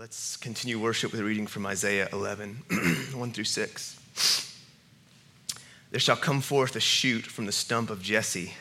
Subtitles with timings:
[0.00, 2.62] Let's continue worship with a reading from Isaiah 11,
[3.12, 4.56] 1 through 6.
[5.90, 8.54] There shall come forth a shoot from the stump of Jesse,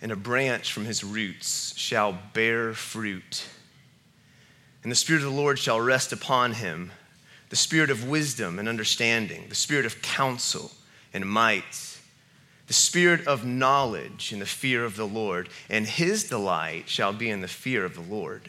[0.00, 3.44] and a branch from his roots shall bear fruit.
[4.84, 6.92] And the Spirit of the Lord shall rest upon him
[7.48, 10.70] the Spirit of wisdom and understanding, the Spirit of counsel
[11.12, 11.98] and might,
[12.68, 15.48] the Spirit of knowledge and the fear of the Lord.
[15.68, 18.48] And his delight shall be in the fear of the Lord.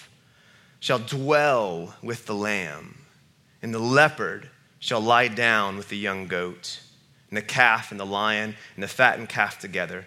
[0.81, 2.97] shall dwell with the lamb,
[3.61, 4.49] and the leopard
[4.79, 6.81] shall lie down with the young goat,
[7.29, 10.03] and the calf and the lion and the fattened calf together,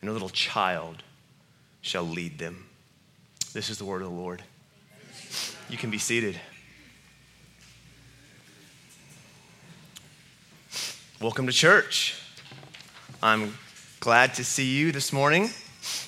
[0.00, 1.02] and a little child
[1.80, 2.66] shall lead them.
[3.54, 4.42] This is the word of the Lord.
[5.70, 6.38] You can be seated.
[11.18, 12.20] Welcome to church.
[13.22, 13.54] I'm
[14.00, 15.44] glad to see you this morning.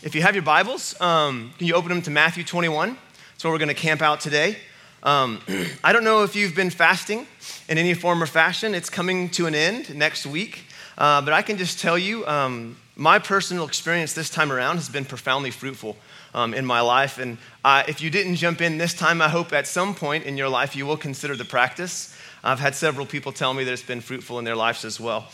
[0.02, 2.98] If you have your Bibles, um, can you open them to Matthew 21?
[3.42, 4.56] Where we're going to camp out today.
[5.02, 5.40] Um,
[5.82, 7.26] I don't know if you've been fasting
[7.68, 8.72] in any form or fashion.
[8.72, 10.66] It's coming to an end next week.
[10.96, 14.88] Uh, but I can just tell you, um, my personal experience this time around has
[14.88, 15.96] been profoundly fruitful
[16.34, 17.18] um, in my life.
[17.18, 20.36] And uh, if you didn't jump in this time, I hope at some point in
[20.36, 22.16] your life you will consider the practice.
[22.44, 25.28] I've had several people tell me that it's been fruitful in their lives as well.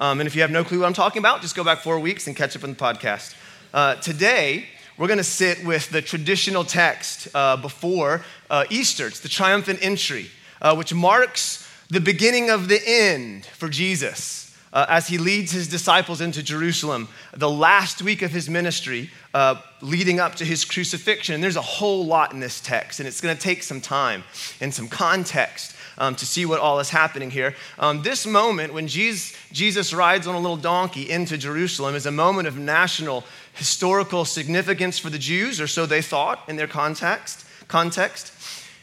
[0.00, 1.98] Um, and if you have no clue what I'm talking about, just go back four
[1.98, 3.34] weeks and catch up on the podcast.
[3.72, 9.08] Uh, today, we're going to sit with the traditional text uh, before uh, Easter.
[9.08, 10.30] It's the triumphant entry,
[10.62, 15.68] uh, which marks the beginning of the end for Jesus uh, as he leads his
[15.68, 21.34] disciples into Jerusalem, the last week of his ministry uh, leading up to his crucifixion.
[21.34, 24.24] And there's a whole lot in this text, and it's going to take some time
[24.60, 27.54] and some context um, to see what all is happening here.
[27.78, 32.10] Um, this moment, when Jesus, Jesus rides on a little donkey into Jerusalem, is a
[32.10, 33.24] moment of national
[33.54, 37.46] historical significance for the Jews, or so they thought in their context.
[37.68, 38.32] context.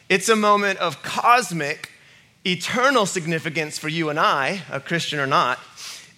[0.10, 1.92] It's a moment of cosmic,
[2.46, 5.60] eternal significance for you and I, a Christian or not.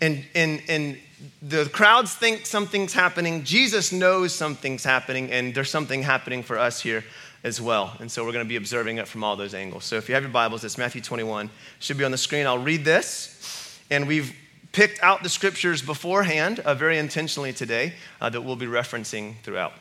[0.01, 0.97] And, and, and
[1.41, 3.43] the crowds think something's happening.
[3.43, 7.03] Jesus knows something's happening, and there's something happening for us here
[7.43, 7.95] as well.
[7.99, 9.83] And so we're going to be observing it from all those angles.
[9.83, 11.47] So if you have your Bibles, it's Matthew 21.
[11.47, 12.45] It should be on the screen.
[12.47, 13.79] I'll read this.
[13.89, 14.33] And we've
[14.73, 19.71] picked out the scriptures beforehand uh, very intentionally today uh, that we'll be referencing throughout.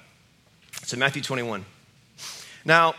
[0.85, 1.65] So, Matthew 21.
[2.65, 2.95] Now,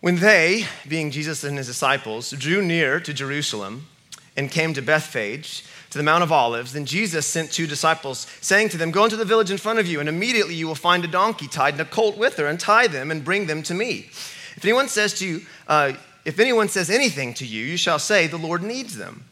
[0.00, 3.86] when they, being Jesus and his disciples, drew near to Jerusalem
[4.36, 8.70] and came to Bethphage, to the Mount of Olives, then Jesus sent two disciples, saying
[8.70, 11.04] to them, Go into the village in front of you, and immediately you will find
[11.04, 13.74] a donkey tied and a colt with her, and tie them and bring them to
[13.74, 14.06] me.
[14.56, 15.92] If anyone says to you, uh,
[16.24, 19.24] if anyone says anything to you, you shall say, The Lord needs them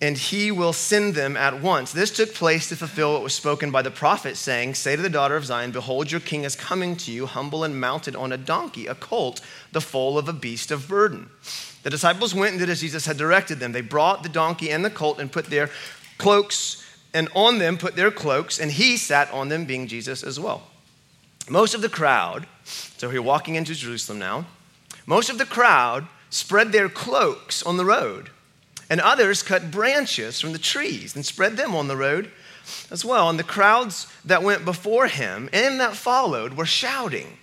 [0.00, 1.92] and he will send them at once.
[1.92, 5.08] This took place to fulfill what was spoken by the prophet, saying, Say to the
[5.08, 8.36] daughter of Zion, Behold, your king is coming to you, humble and mounted on a
[8.36, 9.40] donkey, a colt,
[9.72, 11.30] the foal of a beast of burden.
[11.84, 13.72] The disciples went and did as Jesus had directed them.
[13.72, 15.70] They brought the donkey and the colt and put their
[16.18, 20.40] cloaks, and on them put their cloaks, and he sat on them, being Jesus as
[20.40, 20.64] well.
[21.48, 24.46] Most of the crowd, so we're walking into Jerusalem now,
[25.06, 28.30] most of the crowd spread their cloaks on the road
[28.88, 32.30] and others cut branches from the trees and spread them on the road
[32.90, 33.28] as well.
[33.28, 37.38] And the crowds that went before him and that followed were shouting,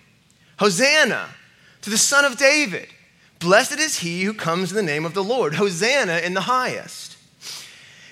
[0.59, 1.29] Hosanna
[1.81, 2.87] to the Son of David!
[3.39, 5.55] Blessed is he who comes in the name of the Lord.
[5.55, 7.17] Hosanna in the highest.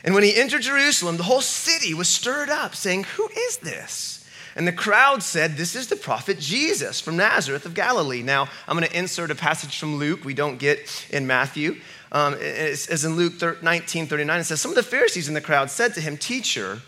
[0.04, 4.28] And when he entered Jerusalem, the whole city was stirred up, saying, Who is this?
[4.56, 8.24] And the crowd said, This is the prophet Jesus from Nazareth of Galilee.
[8.24, 11.80] Now, I'm going to insert a passage from Luke we don't get in Matthew.
[12.12, 15.70] Um, as in Luke 19 39, it says, Some of the Pharisees in the crowd
[15.70, 16.82] said to him, Teacher,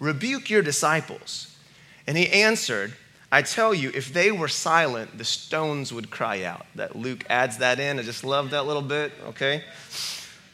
[0.00, 1.56] rebuke your disciples.
[2.06, 2.94] And he answered,
[3.30, 6.66] I tell you, if they were silent, the stones would cry out.
[6.74, 7.98] That Luke adds that in.
[7.98, 9.64] I just love that little bit, okay?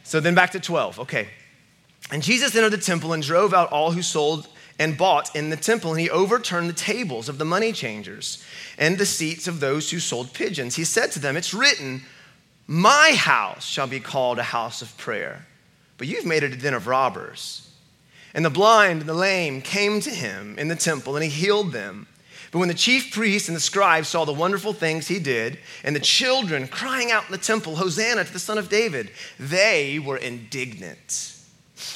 [0.02, 1.28] So then back to 12, okay.
[2.10, 5.56] And Jesus entered the temple and drove out all who sold and bought in the
[5.56, 8.42] temple, and he overturned the tables of the money changers
[8.78, 10.74] and the seats of those who sold pigeons.
[10.74, 12.02] He said to them, It's written,
[12.70, 15.44] my house shall be called a house of prayer,
[15.98, 17.68] but you've made it a den of robbers.
[18.32, 21.72] And the blind and the lame came to him in the temple, and he healed
[21.72, 22.06] them.
[22.52, 25.96] But when the chief priests and the scribes saw the wonderful things he did, and
[25.96, 30.16] the children crying out in the temple, Hosanna to the Son of David, they were
[30.16, 31.34] indignant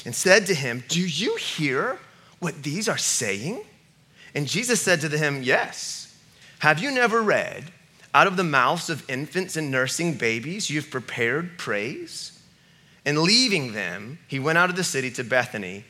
[0.03, 1.99] and said to him, Do you hear
[2.39, 3.63] what these are saying?
[4.33, 6.13] And Jesus said to them, Yes.
[6.59, 7.71] Have you never read,
[8.15, 12.39] out of the mouths of infants and nursing babies, you've prepared praise?
[13.03, 15.83] And leaving them, he went out of the city to Bethany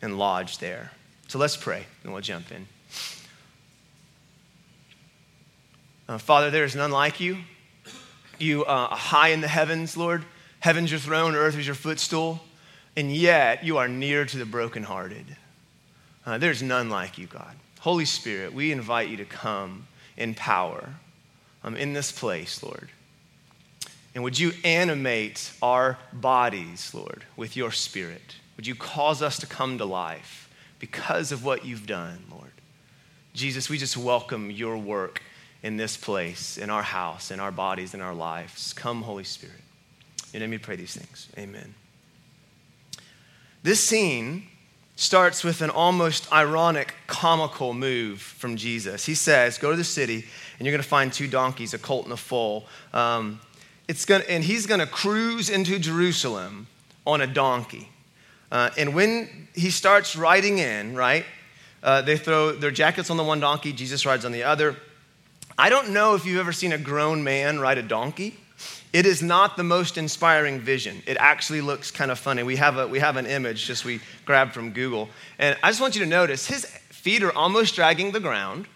[0.00, 0.92] and lodged there.
[1.28, 2.66] So let's pray, and we'll jump in.
[6.08, 7.36] Uh, Father, there is none like you.
[8.38, 10.24] You uh, are high in the heavens, Lord.
[10.60, 12.40] Heaven's your throne, earth is your footstool.
[12.96, 15.36] And yet, you are near to the brokenhearted.
[16.24, 17.54] Uh, there's none like you, God.
[17.80, 19.86] Holy Spirit, we invite you to come
[20.16, 20.94] in power
[21.66, 22.88] um, in this place, Lord.
[24.14, 28.36] And would you animate our bodies, Lord, with your spirit?
[28.56, 30.48] Would you cause us to come to life
[30.78, 32.52] because of what you've done, Lord?
[33.34, 35.20] Jesus, we just welcome your work
[35.62, 38.72] in this place, in our house, in our bodies, in our lives.
[38.72, 39.60] Come, Holy Spirit.
[40.32, 41.28] And let me pray these things.
[41.36, 41.74] Amen.
[43.62, 44.46] This scene
[44.96, 49.04] starts with an almost ironic, comical move from Jesus.
[49.04, 50.24] He says, Go to the city,
[50.58, 52.64] and you're going to find two donkeys, a colt and a foal.
[52.92, 53.40] Um,
[53.88, 56.66] it's gonna, and he's going to cruise into Jerusalem
[57.06, 57.88] on a donkey.
[58.50, 61.24] Uh, and when he starts riding in, right,
[61.82, 64.76] uh, they throw their jackets on the one donkey, Jesus rides on the other.
[65.58, 68.36] I don't know if you've ever seen a grown man ride a donkey.
[68.92, 71.02] It is not the most inspiring vision.
[71.06, 72.42] It actually looks kind of funny.
[72.42, 75.08] We have, a, we have an image just we grabbed from Google.
[75.38, 78.66] And I just want you to notice his feet are almost dragging the ground.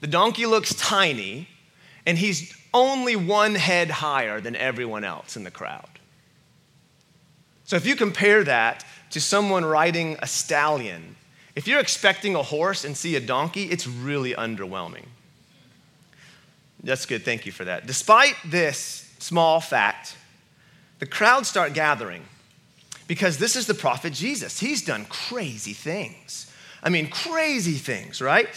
[0.00, 1.48] The donkey looks tiny,
[2.04, 5.88] and he's only one head higher than everyone else in the crowd.
[7.64, 11.16] So if you compare that to someone riding a stallion,
[11.54, 15.06] if you're expecting a horse and see a donkey, it's really underwhelming.
[16.86, 17.24] That's good.
[17.24, 17.86] Thank you for that.
[17.86, 20.16] Despite this small fact,
[21.00, 22.22] the crowds start gathering
[23.08, 24.60] because this is the prophet Jesus.
[24.60, 26.50] He's done crazy things.
[26.82, 28.48] I mean, crazy things, right?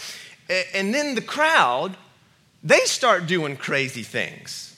[0.74, 1.96] And then the crowd,
[2.62, 4.76] they start doing crazy things.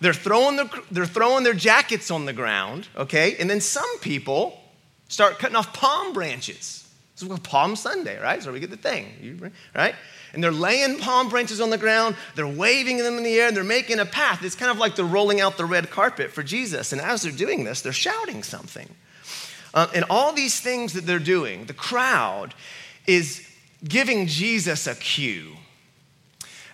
[0.00, 3.36] They're throwing, the, they're throwing their jackets on the ground, okay?
[3.38, 4.58] And then some people
[5.08, 6.88] start cutting off palm branches.
[7.16, 8.42] This is Palm Sunday, right?
[8.42, 9.94] So we get the thing, right?
[10.32, 13.56] And they're laying palm branches on the ground, they're waving them in the air, and
[13.56, 14.42] they're making a path.
[14.44, 16.92] It's kind of like they're rolling out the red carpet for Jesus.
[16.92, 18.88] And as they're doing this, they're shouting something.
[19.72, 22.54] Uh, and all these things that they're doing, the crowd
[23.06, 23.46] is
[23.84, 25.56] giving Jesus a cue.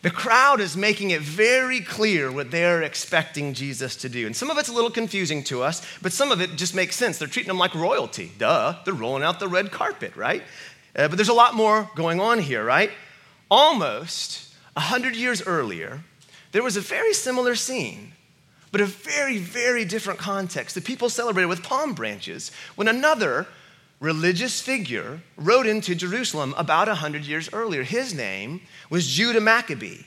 [0.02, 4.26] The crowd is making it very clear what they're expecting Jesus to do.
[4.26, 6.94] And some of it's a little confusing to us, but some of it just makes
[6.94, 7.18] sense.
[7.18, 8.30] They're treating him like royalty.
[8.38, 10.42] Duh, they're rolling out the red carpet, right?
[10.94, 12.90] Uh, but there's a lot more going on here, right?
[13.50, 16.02] Almost 100 years earlier,
[16.52, 18.12] there was a very similar scene,
[18.72, 20.74] but a very, very different context.
[20.74, 23.46] The people celebrated with palm branches when another
[24.00, 27.82] religious figure rode into Jerusalem about 100 years earlier.
[27.82, 28.60] His name
[28.90, 30.04] was Judah Maccabee.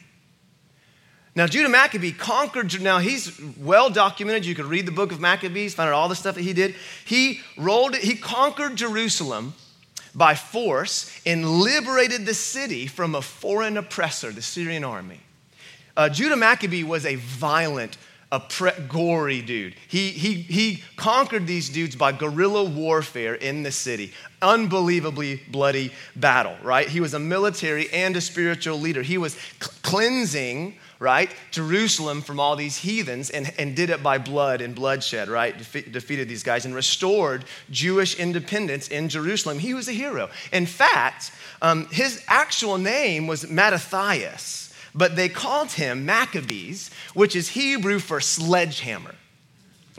[1.36, 4.46] Now, Judah Maccabee conquered, now he's well documented.
[4.46, 6.76] You can read the book of Maccabees, find out all the stuff that he did.
[7.06, 9.54] He rolled, he conquered Jerusalem
[10.16, 15.20] by force and liberated the city from a foreign oppressor, the Syrian army.
[15.96, 17.98] Uh, Judah Maccabee was a violent,
[18.32, 18.42] a
[18.88, 19.76] gory dude.
[19.88, 24.14] He, he, he conquered these dudes by guerrilla warfare in the city.
[24.42, 26.88] Unbelievably bloody battle, right?
[26.88, 29.02] He was a military and a spiritual leader.
[29.02, 31.34] He was cl- cleansing right?
[31.52, 35.58] Jerusalem from all these heathens and, and did it by blood and bloodshed, right?
[35.58, 39.60] Defe- defeated these guys and restored Jewish independence in Jerusalem.
[39.60, 40.30] He was a hero.
[40.52, 47.50] In fact, um, his actual name was Mattathias, but they called him Maccabees, which is
[47.50, 49.16] Hebrew for sledgehammer,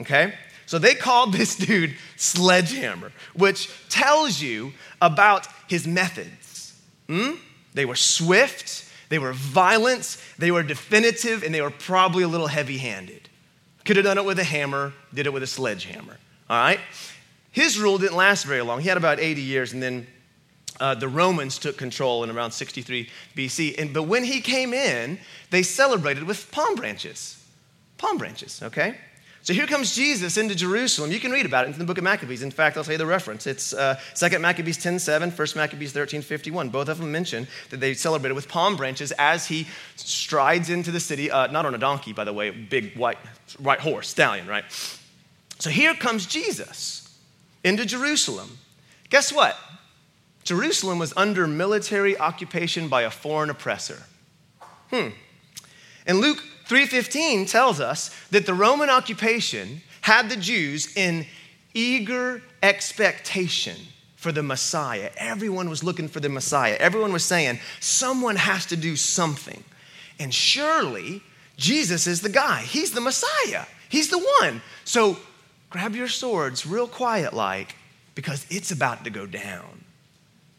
[0.01, 0.35] okay?
[0.67, 6.79] So they called this dude Sledgehammer, which tells you about his methods.
[7.07, 7.31] Hmm?
[7.73, 12.47] They were swift, they were violent, they were definitive, and they were probably a little
[12.47, 13.27] heavy handed.
[13.83, 16.17] Could have done it with a hammer, did it with a sledgehammer.
[16.49, 16.79] All right?
[17.51, 18.79] His rule didn't last very long.
[18.79, 20.07] He had about 80 years, and then
[20.79, 23.77] uh, the Romans took control in around 63 BC.
[23.77, 27.43] And, but when he came in, they celebrated with palm branches.
[27.97, 28.95] Palm branches, okay?
[29.43, 31.11] So here comes Jesus into Jerusalem.
[31.11, 32.43] You can read about it in the book of Maccabees.
[32.43, 33.47] In fact, I'll tell you the reference.
[33.47, 36.69] It's uh, 2 Maccabees 10 7, 1 Maccabees 13 51.
[36.69, 40.99] Both of them mention that they celebrated with palm branches as he strides into the
[40.99, 43.17] city, uh, not on a donkey, by the way, big white,
[43.57, 44.63] white horse, stallion, right?
[45.57, 47.17] So here comes Jesus
[47.63, 48.59] into Jerusalem.
[49.09, 49.57] Guess what?
[50.43, 54.03] Jerusalem was under military occupation by a foreign oppressor.
[54.91, 55.09] Hmm.
[56.05, 61.25] And Luke 3:15 tells us that the Roman occupation had the Jews in
[61.73, 63.75] eager expectation
[64.15, 65.11] for the Messiah.
[65.17, 66.77] Everyone was looking for the Messiah.
[66.79, 69.61] Everyone was saying, someone has to do something.
[70.17, 71.21] And surely
[71.57, 72.61] Jesus is the guy.
[72.61, 73.65] He's the Messiah.
[73.89, 74.61] He's the one.
[74.85, 75.17] So
[75.69, 77.75] grab your swords real quiet like
[78.15, 79.83] because it's about to go down.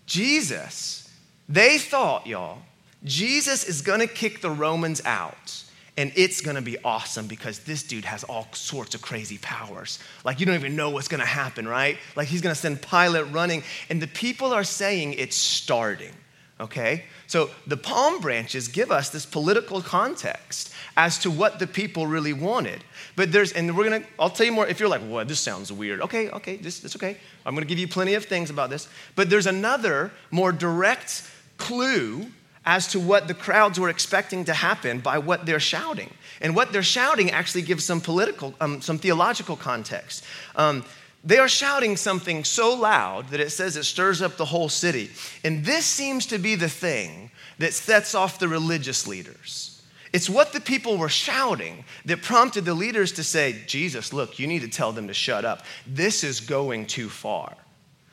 [0.04, 1.10] Jesus,
[1.48, 2.58] they thought, y'all,
[3.02, 5.64] Jesus is gonna kick the Romans out.
[5.96, 9.98] And it's gonna be awesome because this dude has all sorts of crazy powers.
[10.24, 11.98] Like, you don't even know what's gonna happen, right?
[12.16, 16.12] Like, he's gonna send Pilate running, and the people are saying it's starting,
[16.58, 17.04] okay?
[17.26, 22.32] So, the palm branches give us this political context as to what the people really
[22.32, 22.84] wanted.
[23.14, 25.70] But there's, and we're gonna, I'll tell you more if you're like, well, this sounds
[25.70, 26.00] weird.
[26.00, 27.18] Okay, okay, this, this okay.
[27.44, 28.88] I'm gonna give you plenty of things about this.
[29.14, 32.26] But there's another more direct clue
[32.64, 36.12] as to what the crowds were expecting to happen by what they're shouting.
[36.40, 40.24] And what they're shouting actually gives some political, um, some theological context.
[40.56, 40.84] Um,
[41.24, 45.10] they are shouting something so loud that it says it stirs up the whole city.
[45.44, 49.82] And this seems to be the thing that sets off the religious leaders.
[50.12, 54.46] It's what the people were shouting that prompted the leaders to say, Jesus, look, you
[54.46, 55.64] need to tell them to shut up.
[55.86, 57.56] This is going too far.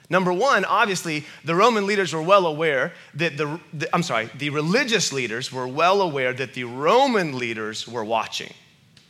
[0.09, 4.49] Number one, obviously, the Roman leaders were well aware that the, the, I'm sorry, the
[4.49, 8.51] religious leaders were well aware that the Roman leaders were watching.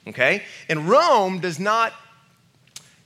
[0.08, 0.44] Okay?
[0.68, 1.94] And Rome does not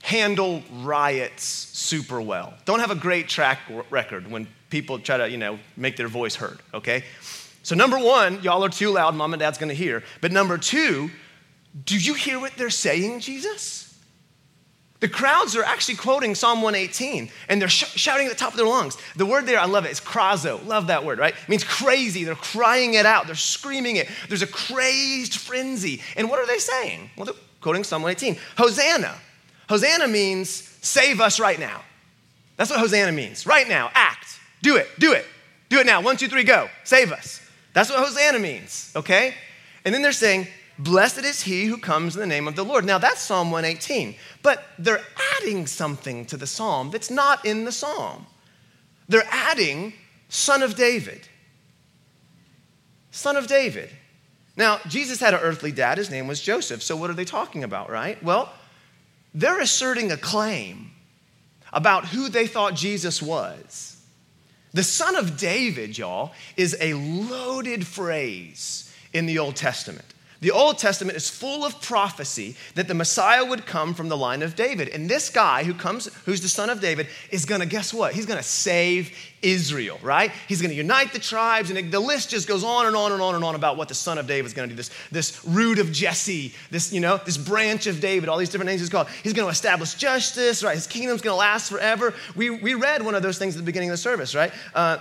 [0.02, 2.52] handle riots super well.
[2.64, 3.60] Don't have a great track
[3.90, 7.04] record when people try to, you know, make their voice heard, okay?
[7.62, 10.02] So number 1, y'all are too loud, mom and dad's going to hear.
[10.20, 11.10] But number 2,
[11.86, 13.83] do you hear what they're saying, Jesus?
[15.04, 18.56] The crowds are actually quoting Psalm 118 and they're sh- shouting at the top of
[18.56, 18.96] their lungs.
[19.16, 20.66] The word there, I love it, it's krazo.
[20.66, 21.34] Love that word, right?
[21.34, 22.24] It means crazy.
[22.24, 24.08] They're crying it out, they're screaming it.
[24.28, 26.00] There's a crazed frenzy.
[26.16, 27.10] And what are they saying?
[27.18, 29.14] Well, they're quoting Psalm 118 Hosanna.
[29.68, 30.48] Hosanna means
[30.80, 31.82] save us right now.
[32.56, 33.46] That's what Hosanna means.
[33.46, 34.40] Right now, act.
[34.62, 35.26] Do it, do it.
[35.68, 36.00] Do it now.
[36.00, 36.70] One, two, three, go.
[36.84, 37.46] Save us.
[37.74, 39.34] That's what Hosanna means, okay?
[39.84, 40.46] And then they're saying,
[40.78, 42.84] Blessed is he who comes in the name of the Lord.
[42.84, 45.02] Now that's Psalm 118, but they're
[45.36, 48.26] adding something to the psalm that's not in the psalm.
[49.08, 49.92] They're adding
[50.28, 51.28] Son of David.
[53.10, 53.90] Son of David.
[54.56, 56.82] Now, Jesus had an earthly dad, his name was Joseph.
[56.82, 58.20] So, what are they talking about, right?
[58.22, 58.52] Well,
[59.34, 60.92] they're asserting a claim
[61.72, 64.00] about who they thought Jesus was.
[64.72, 70.13] The Son of David, y'all, is a loaded phrase in the Old Testament.
[70.44, 74.42] The Old Testament is full of prophecy that the Messiah would come from the line
[74.42, 74.90] of David.
[74.90, 78.12] And this guy who comes, who's the son of David, is gonna, guess what?
[78.12, 80.32] He's gonna save Israel, right?
[80.48, 83.34] He's gonna unite the tribes, and the list just goes on and on and on
[83.34, 84.74] and on about what the son of David is gonna do.
[84.74, 88.68] This, this root of Jesse, this, you know, this branch of David, all these different
[88.68, 89.08] names he's called.
[89.22, 90.74] He's gonna establish justice, right?
[90.74, 92.14] His kingdom's gonna last forever.
[92.34, 94.52] We, we read one of those things at the beginning of the service, right?
[94.74, 94.98] Uh,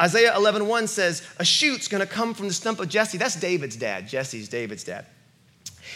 [0.00, 3.18] Isaiah 11 1 says, A shoot's gonna come from the stump of Jesse.
[3.18, 5.06] That's David's dad, Jesse's David's dad.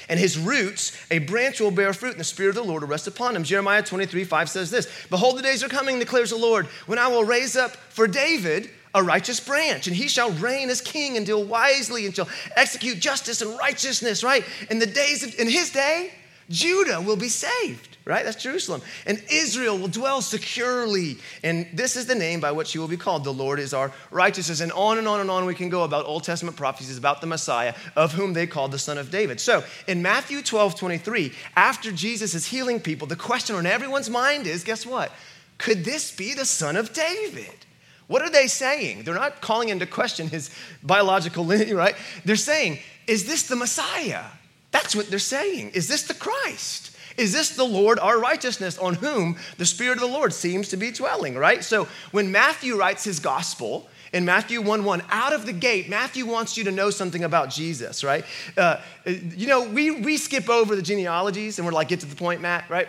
[0.08, 2.88] And his roots, a branch will bear fruit, and the Spirit of the Lord will
[2.88, 3.44] rest upon him.
[3.44, 7.08] Jeremiah 23, 5 says this Behold, the days are coming, declares the Lord, when I
[7.08, 11.26] will raise up for David a righteous branch, and he shall reign as king and
[11.26, 14.44] deal wisely and shall execute justice and righteousness, right?
[14.70, 16.12] In the days of, in his day,
[16.48, 18.24] Judah will be saved right?
[18.24, 18.80] That's Jerusalem.
[19.04, 21.18] And Israel will dwell securely.
[21.44, 23.22] And this is the name by which he will be called.
[23.22, 24.60] The Lord is our righteousness.
[24.60, 27.26] And on and on and on we can go about Old Testament prophecies about the
[27.26, 29.40] Messiah, of whom they called the Son of David.
[29.40, 34.46] So in Matthew 12, 23, after Jesus is healing people, the question on everyone's mind
[34.46, 35.12] is guess what?
[35.58, 37.66] Could this be the Son of David?
[38.06, 39.02] What are they saying?
[39.02, 40.50] They're not calling into question his
[40.82, 41.94] biological lineage, right?
[42.24, 44.24] They're saying, is this the Messiah?
[44.70, 45.70] That's what they're saying.
[45.70, 46.96] Is this the Christ?
[47.16, 50.76] Is this the Lord our righteousness on whom the Spirit of the Lord seems to
[50.76, 51.64] be dwelling, right?
[51.64, 56.26] So when Matthew writes his gospel, in Matthew 1 1, out of the gate, Matthew
[56.26, 58.24] wants you to know something about Jesus, right?
[58.56, 62.16] Uh, you know, we, we skip over the genealogies and we're like, get to the
[62.16, 62.88] point, Matt, right?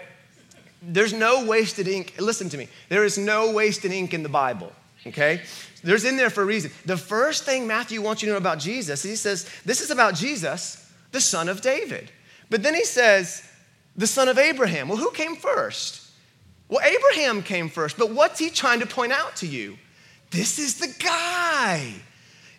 [0.81, 2.13] There's no wasted ink.
[2.19, 2.69] Listen to me.
[2.87, 4.71] There is no wasted ink in the Bible,
[5.07, 5.41] okay?
[5.83, 6.71] There's in there for a reason.
[6.85, 10.15] The first thing Matthew wants you to know about Jesus, he says, this is about
[10.15, 10.78] Jesus,
[11.11, 12.11] the son of David.
[12.49, 13.43] But then he says,
[13.95, 14.87] the son of Abraham.
[14.87, 16.09] Well, who came first?
[16.67, 19.77] Well, Abraham came first, but what's he trying to point out to you?
[20.31, 21.93] This is the guy.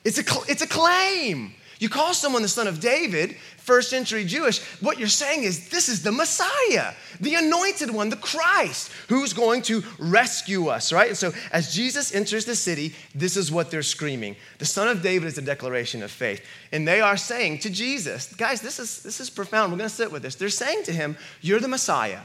[0.05, 1.55] It's a, it's a claim.
[1.79, 5.89] You call someone the son of David, first century Jewish, what you're saying is this
[5.89, 11.09] is the Messiah, the anointed one, the Christ, who's going to rescue us, right?
[11.09, 14.37] And so as Jesus enters the city, this is what they're screaming.
[14.59, 16.45] The Son of David is a declaration of faith.
[16.73, 19.71] And they are saying to Jesus, guys, this is, this is profound.
[19.73, 20.35] We're going to sit with this.
[20.35, 22.21] They're saying to him, You're the Messiah.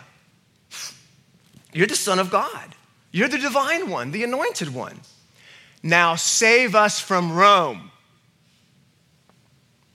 [1.73, 2.75] You're the Son of God.
[3.11, 4.99] You're the divine one, the anointed one.
[5.83, 7.91] Now save us from Rome.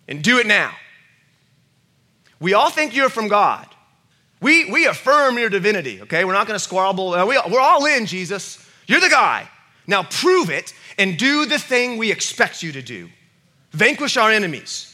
[0.07, 0.75] And do it now.
[2.41, 3.67] We all think you're from God.
[4.41, 6.25] We, we affirm your divinity, okay?
[6.25, 7.15] We're not gonna squabble.
[7.15, 8.67] Uh, we, we're all in, Jesus.
[8.87, 9.49] You're the guy.
[9.87, 13.09] Now prove it and do the thing we expect you to do
[13.73, 14.87] vanquish our enemies.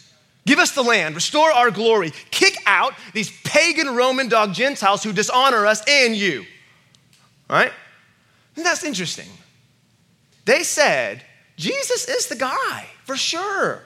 [0.47, 5.13] Give us the land, restore our glory, kick out these pagan Roman dog Gentiles who
[5.13, 6.45] dishonor us and you.
[7.51, 7.73] All right?
[8.55, 9.29] And that's interesting.
[10.45, 11.23] They said,
[11.57, 13.83] Jesus is the guy, for sure.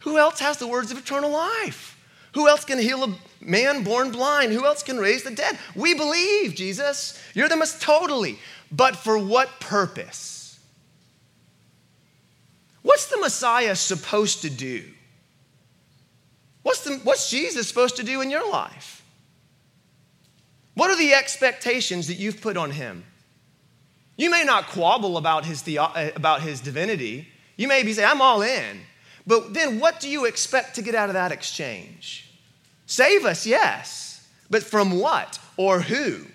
[0.00, 1.93] Who else has the words of eternal life?
[2.34, 4.52] Who else can heal a man born blind?
[4.52, 5.58] Who else can raise the dead?
[5.74, 7.20] We believe, Jesus.
[7.32, 8.38] You're the most totally.
[8.70, 10.58] But for what purpose?
[12.82, 14.84] What's the Messiah supposed to do?
[16.62, 19.02] What's, the, what's Jesus supposed to do in your life?
[20.74, 23.04] What are the expectations that you've put on him?
[24.16, 27.28] You may not quabble about his, the, uh, about his divinity.
[27.56, 28.80] You may be saying, I'm all in.
[29.26, 32.23] But then what do you expect to get out of that exchange?
[32.86, 34.28] Save us, yes.
[34.50, 36.26] But from what or who?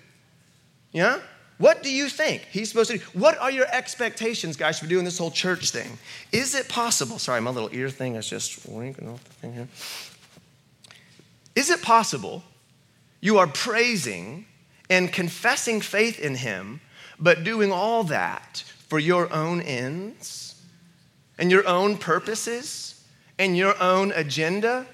[0.92, 1.20] Yeah?
[1.58, 3.04] What do you think he's supposed to do?
[3.12, 5.98] What are your expectations, guys, for doing this whole church thing?
[6.32, 7.18] Is it possible?
[7.18, 9.68] Sorry, my little ear thing is just winking off the thing here.
[11.54, 12.42] Is it possible
[13.20, 14.46] you are praising
[14.88, 16.80] and confessing faith in him,
[17.18, 20.62] but doing all that for your own ends
[21.38, 23.04] and your own purposes
[23.38, 24.86] and your own agenda?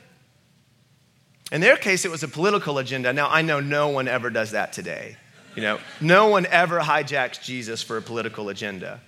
[1.52, 3.12] In their case, it was a political agenda.
[3.12, 5.16] Now, I know no one ever does that today.
[5.54, 9.00] You know, no one ever hijacks Jesus for a political agenda.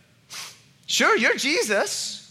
[0.87, 2.25] Sure, you're Jesus.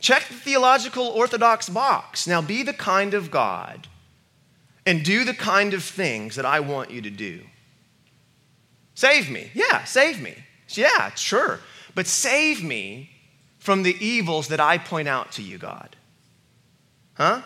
[0.00, 2.26] Check the theological orthodox box.
[2.26, 3.88] Now, be the kind of God
[4.86, 7.40] and do the kind of things that I want you to do.
[8.94, 9.50] Save me.
[9.54, 10.34] Yeah, save me.
[10.68, 11.60] Yeah, sure.
[11.94, 13.10] But save me
[13.58, 15.96] from the evils that I point out to you, God.
[17.14, 17.42] Huh?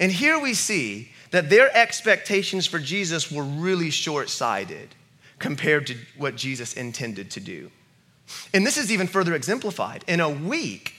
[0.00, 4.96] And here we see that their expectations for Jesus were really short sighted
[5.38, 7.70] compared to what Jesus intended to do.
[8.52, 10.04] And this is even further exemplified.
[10.08, 10.94] In a week,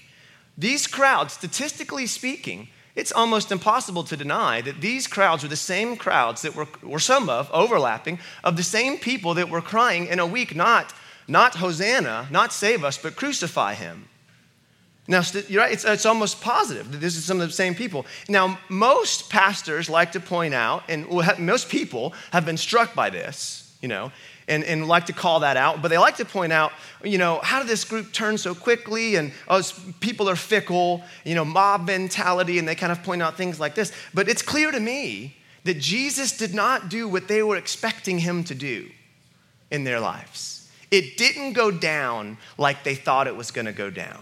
[0.58, 5.96] these crowds, statistically speaking, it's almost impossible to deny that these crowds were the same
[5.96, 10.20] crowds that were, or some of, overlapping, of the same people that were crying in
[10.20, 10.94] a week, not,
[11.28, 14.10] not Hosanna, not save us, but crucify him.
[15.08, 18.06] Now, you're right, it's, it's almost positive that this is some of the same people.
[18.30, 21.08] Now, most pastors like to point out, and
[21.40, 24.12] most people have been struck by this, you know,
[24.48, 26.72] and, and like to call that out, but they like to point out,
[27.04, 29.16] you know, how did this group turn so quickly?
[29.16, 29.62] And oh,
[30.02, 33.76] people are fickle, you know, mob mentality, and they kind of point out things like
[33.76, 33.92] this.
[34.14, 38.44] But it's clear to me that Jesus did not do what they were expecting him
[38.46, 38.90] to do
[39.72, 40.70] in their lives.
[40.92, 44.22] It didn't go down like they thought it was going to go down.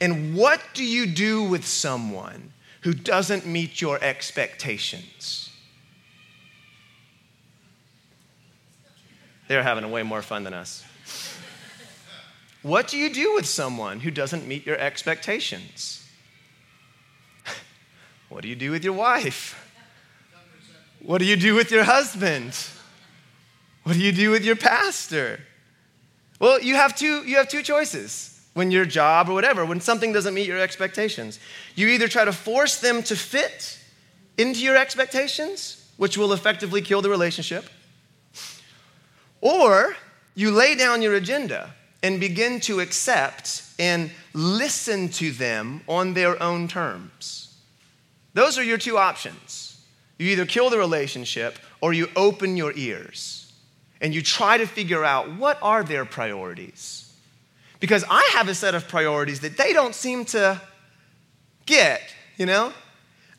[0.00, 5.50] And what do you do with someone who doesn't meet your expectations?
[9.48, 10.84] They're having way more fun than us.
[12.62, 16.06] What do you do with someone who doesn't meet your expectations?
[18.28, 19.56] What do you do with your wife?
[21.02, 22.56] What do you do with your husband?
[23.82, 25.40] What do you do with your pastor?
[26.38, 30.12] Well, you have two, you have two choices when your job or whatever, when something
[30.12, 31.38] doesn't meet your expectations.
[31.74, 33.78] You either try to force them to fit
[34.36, 37.66] into your expectations, which will effectively kill the relationship,
[39.40, 39.94] or
[40.34, 46.42] you lay down your agenda and begin to accept and listen to them on their
[46.42, 47.54] own terms.
[48.34, 49.80] Those are your two options.
[50.18, 53.52] You either kill the relationship or you open your ears
[54.00, 56.99] and you try to figure out what are their priorities
[57.80, 60.60] because I have a set of priorities that they don't seem to
[61.66, 62.02] get,
[62.36, 62.72] you know?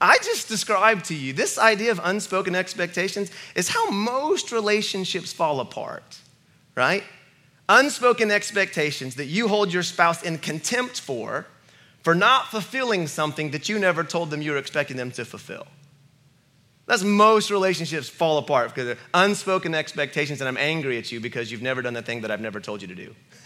[0.02, 5.60] I just described to you this idea of unspoken expectations is how most relationships fall
[5.60, 6.18] apart,
[6.76, 7.04] right?
[7.70, 11.46] Unspoken expectations that you hold your spouse in contempt for,
[12.02, 15.68] for not fulfilling something that you never told them you were expecting them to fulfill.
[16.88, 21.52] That's most relationships fall apart because of unspoken expectations, and I'm angry at you because
[21.52, 23.16] you've never done the thing that I've never told you to do.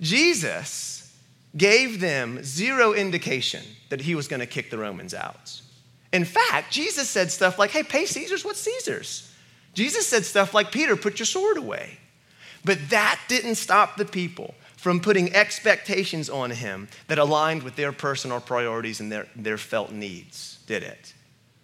[0.00, 1.16] Jesus
[1.56, 5.60] gave them zero indication that he was going to kick the Romans out.
[6.12, 9.32] In fact, Jesus said stuff like, hey, pay Caesar's what's Caesar's.
[9.72, 11.98] Jesus said stuff like, Peter, put your sword away.
[12.64, 17.92] But that didn't stop the people from putting expectations on him that aligned with their
[17.92, 21.14] personal priorities and their, their felt needs, did it?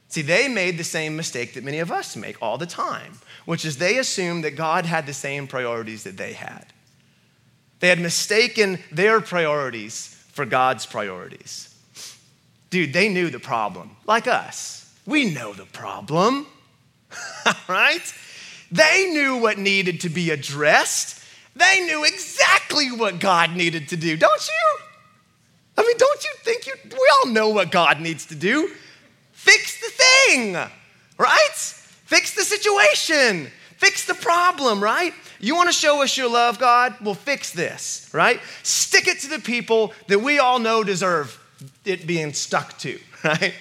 [0.09, 3.13] See, they made the same mistake that many of us make all the time,
[3.45, 6.67] which is they assumed that God had the same priorities that they had.
[7.81, 11.75] They had mistaken their priorities for God's priorities.
[12.69, 14.95] Dude, they knew the problem, like us.
[15.07, 16.47] We know the problem,
[17.69, 18.15] right?
[18.71, 21.25] They knew what needed to be addressed.
[21.57, 24.85] They knew exactly what God needed to do, don't you?
[25.77, 28.71] I mean, don't you think you, we all know what God needs to do?
[29.33, 30.55] Fix the thing,
[31.19, 31.55] right?
[31.55, 35.15] Fix the situation, fix the problem, right?
[35.41, 36.95] You want to show us your love, God?
[37.01, 38.41] We'll fix this, right?
[38.63, 41.39] Stick it to the people that we all know deserve
[41.85, 43.55] it being stuck to, right?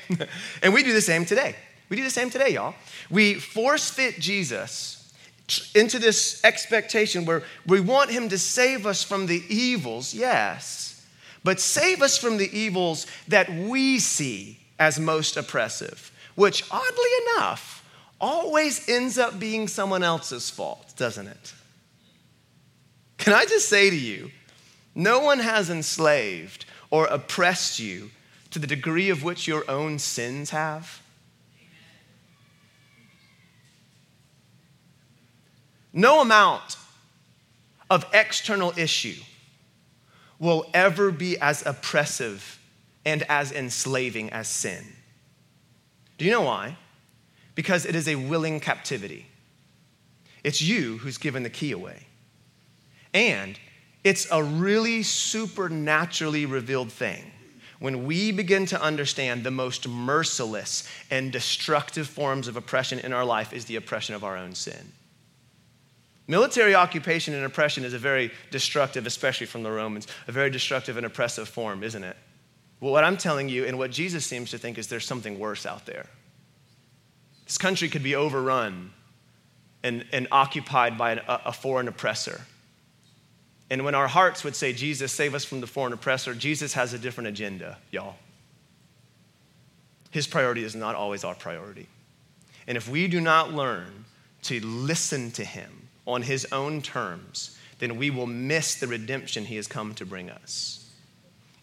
[0.61, 1.55] and we do the same today.
[1.87, 2.75] We do the same today, y'all.
[3.09, 5.13] We force fit Jesus
[5.73, 11.07] into this expectation where we want him to save us from the evils, yes,
[11.43, 17.83] but save us from the evils that we see as most oppressive, which oddly enough
[18.19, 21.53] always ends up being someone else's fault, doesn't it?
[23.19, 24.31] Can I just say to you,
[24.95, 28.09] no one has enslaved or oppressed you
[28.51, 31.01] to the degree of which your own sins have.
[35.93, 36.77] No amount
[37.89, 39.21] of external issue
[40.39, 42.59] will ever be as oppressive
[43.05, 44.85] and as enslaving as sin.
[46.17, 46.77] Do you know why?
[47.55, 49.25] Because it is a willing captivity.
[50.43, 52.05] It's you who's given the key away.
[53.13, 53.59] And
[54.03, 57.31] it's a really supernaturally revealed thing
[57.79, 63.23] when we begin to understand the most merciless and destructive forms of oppression in our
[63.23, 64.91] life is the oppression of our own sin.
[66.27, 70.97] Military occupation and oppression is a very destructive, especially from the Romans, a very destructive
[70.97, 72.17] and oppressive form, isn't it?
[72.79, 75.65] Well, what I'm telling you, and what Jesus seems to think, is there's something worse
[75.65, 76.05] out there.
[77.45, 78.91] This country could be overrun
[79.83, 82.41] and, and occupied by an, a foreign oppressor.
[83.69, 86.93] And when our hearts would say, Jesus, save us from the foreign oppressor, Jesus has
[86.93, 88.15] a different agenda, y'all.
[90.11, 91.87] His priority is not always our priority.
[92.67, 94.05] And if we do not learn
[94.43, 95.79] to listen to him,
[96.09, 100.29] on his own terms, then we will miss the redemption he has come to bring
[100.29, 100.89] us.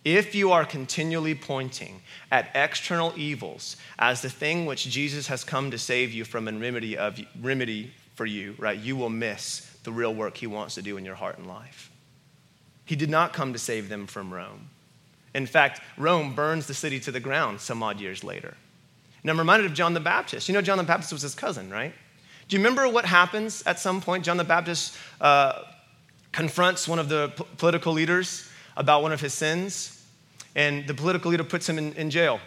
[0.05, 5.73] If you are continually pointing at external evils as the thing which Jesus has come
[5.73, 9.91] to save you from and remedy, of, remedy for you, right, you will miss the
[9.91, 11.91] real work he wants to do in your heart and life.
[12.87, 14.71] He did not come to save them from Rome.
[15.35, 18.57] In fact, Rome burns the city to the ground some odd years later.
[19.23, 20.49] And I'm reminded of John the Baptist.
[20.49, 21.93] You know, John the Baptist was his cousin, right?
[22.49, 24.25] Do you remember what happens at some point?
[24.25, 25.63] John the Baptist uh,
[26.33, 30.05] confronts one of the p- political leaders about one of his sins,
[30.55, 32.41] and the political leader puts him in, in jail,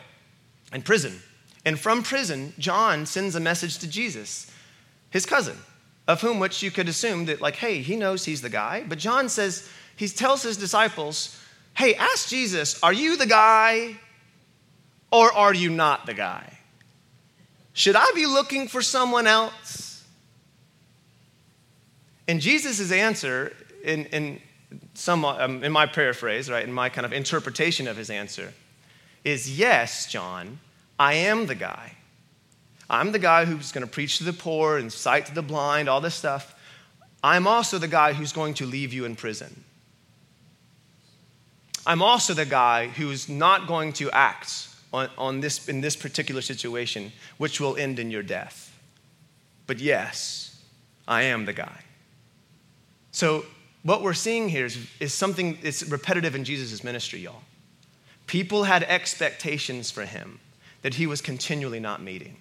[0.73, 1.21] in prison.
[1.65, 4.49] And from prison, John sends a message to Jesus,
[5.09, 5.57] his cousin,
[6.07, 8.85] of whom which you could assume that, like, hey, he knows he's the guy.
[8.87, 11.37] But John says, he tells his disciples,
[11.75, 13.97] hey, ask Jesus, are you the guy
[15.11, 16.57] or are you not the guy?
[17.73, 20.01] Should I be looking for someone else?
[22.29, 24.41] And Jesus' answer, in, in,
[24.93, 28.53] some, um, in my paraphrase, right, in my kind of interpretation of his answer,
[29.25, 30.59] is yes, John,
[30.97, 31.97] I am the guy.
[32.89, 35.89] I'm the guy who's going to preach to the poor and sight to the blind,
[35.89, 36.55] all this stuff.
[37.21, 39.65] I'm also the guy who's going to leave you in prison.
[41.89, 46.39] I'm also the guy who's not going to act on, on this, in this particular
[46.39, 48.71] situation, which will end in your death.
[49.65, 50.61] But yes,
[51.07, 51.81] I am the guy.
[53.11, 53.43] So,
[53.81, 57.41] what we're seeing here is, is something that's repetitive in Jesus' ministry, y'all.
[58.27, 60.39] People had expectations for him
[60.83, 62.37] that he was continually not meeting.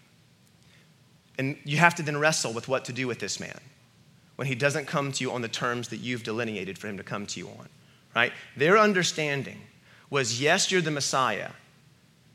[1.39, 3.59] And you have to then wrestle with what to do with this man
[4.37, 7.03] when he doesn't come to you on the terms that you've delineated for him to
[7.03, 7.69] come to you on,
[8.19, 8.33] right?
[8.57, 9.61] Their understanding
[10.11, 11.51] was yes, you're the Messiah,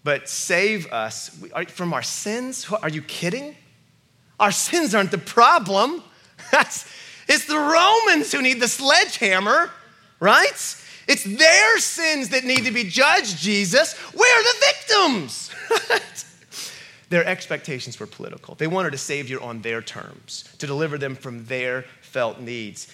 [0.06, 2.72] but save us from our sins.
[2.72, 3.58] Are you kidding?
[4.40, 6.02] Our sins aren't the problem.
[6.54, 6.90] That's,
[7.28, 9.72] it's the Romans who need the sledgehammer,
[10.22, 10.78] right?
[11.06, 13.94] It's their sins that need to be judged, Jesus.
[14.14, 15.52] We're the victims.
[17.10, 18.56] their expectations were political.
[18.56, 22.88] They wanted a savior on their terms, to deliver them from their felt needs.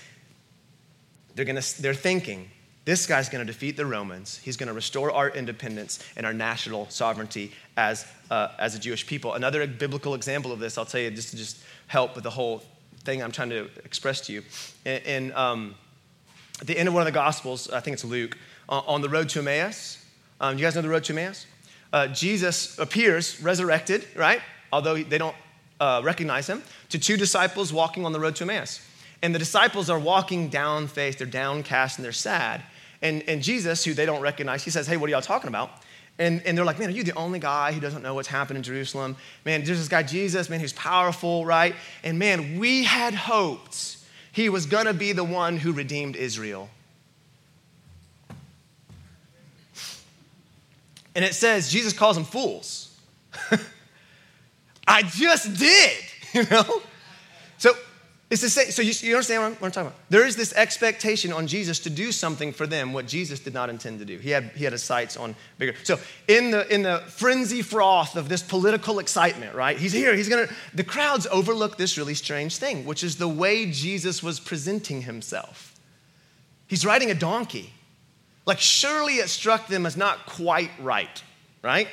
[1.35, 2.49] They're, gonna, they're thinking
[2.85, 4.39] This guy's going to defeat the Romans.
[4.43, 9.05] He's going to restore our independence and our national sovereignty as, uh, as a Jewish
[9.05, 9.33] people.
[9.33, 12.63] Another biblical example of this, I'll tell you, just to just help with the whole
[13.03, 14.43] thing I'm trying to express to you.
[14.85, 15.75] In, in um,
[16.61, 18.37] at the end of one of the Gospels, I think it's Luke,
[18.67, 20.03] uh, on the road to Emmaus.
[20.41, 21.45] Um, you guys know the road to Emmaus?
[21.91, 24.41] Uh, Jesus appears resurrected, right?
[24.71, 25.35] Although they don't
[25.79, 28.85] uh, recognize him, to two disciples walking on the road to Emmaus.
[29.21, 32.63] And the disciples are walking down faith, they're downcast and they're sad.
[33.01, 35.71] And, and Jesus, who they don't recognize, he says, Hey, what are y'all talking about?
[36.17, 38.57] And, and they're like, Man, are you the only guy who doesn't know what's happened
[38.57, 39.15] in Jerusalem?
[39.45, 41.75] Man, there's this guy, Jesus, man, who's powerful, right?
[42.03, 43.97] And man, we had hoped
[44.31, 46.69] he was gonna be the one who redeemed Israel.
[51.15, 52.97] And it says, Jesus calls them fools.
[54.87, 55.97] I just did,
[56.33, 56.81] you know?
[57.57, 57.73] So
[58.29, 58.69] it's the same.
[58.69, 59.99] So you, you understand what I'm, what I'm, talking about?
[60.09, 63.71] There is this expectation on Jesus to do something for them, what Jesus did not
[63.71, 64.17] intend to do.
[64.19, 65.73] He had, he had his sights on bigger.
[65.83, 69.77] So in the, in the frenzy froth of this political excitement, right?
[69.77, 70.15] He's here.
[70.15, 74.39] He's to, the crowds overlook this really strange thing, which is the way Jesus was
[74.39, 75.79] presenting himself.
[76.67, 77.73] He's riding a donkey.
[78.45, 81.23] Like surely it struck them as not quite right,
[81.63, 81.87] right?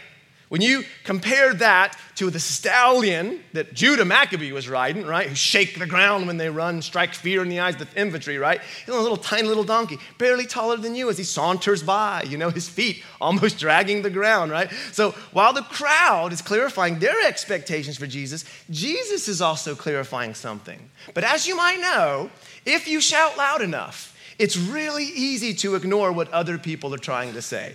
[0.49, 5.77] When you compare that to the stallion that Judah Maccabee was riding, right, who shake
[5.77, 8.61] the ground when they run, strike fear in the eyes of the infantry, right?
[8.85, 12.39] He's a little tiny little donkey, barely taller than you as he saunters by, you
[12.39, 14.71] know, his feet almost dragging the ground, right?
[14.93, 20.91] So while the crowd is clarifying their expectations for Jesus, Jesus is also clarifying something.
[21.13, 22.31] But as you might know,
[22.65, 27.33] if you shout loud enough, it's really easy to ignore what other people are trying
[27.33, 27.75] to say.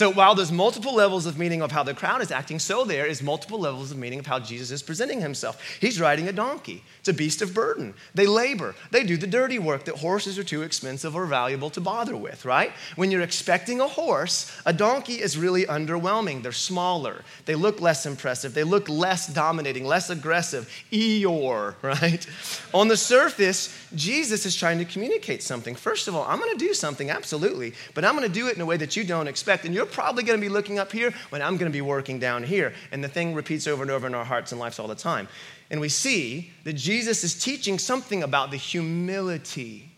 [0.00, 3.04] So while there's multiple levels of meaning of how the crowd is acting, so there
[3.04, 5.62] is multiple levels of meaning of how Jesus is presenting himself.
[5.78, 6.82] He's riding a donkey.
[7.00, 7.92] It's a beast of burden.
[8.14, 8.74] They labor.
[8.92, 12.46] They do the dirty work that horses are too expensive or valuable to bother with,
[12.46, 12.72] right?
[12.96, 16.42] When you're expecting a horse, a donkey is really underwhelming.
[16.42, 17.22] They're smaller.
[17.44, 18.54] They look less impressive.
[18.54, 20.66] They look less dominating, less aggressive.
[20.90, 22.26] Eeyore, right?
[22.72, 25.74] On the surface, Jesus is trying to communicate something.
[25.74, 28.56] First of all, I'm going to do something, absolutely, but I'm going to do it
[28.56, 29.66] in a way that you don't expect.
[29.66, 32.18] And you're probably going to be looking up here when I'm going to be working
[32.18, 32.72] down here.
[32.92, 35.28] And the thing repeats over and over in our hearts and lives all the time.
[35.70, 39.90] And we see that Jesus is teaching something about the humility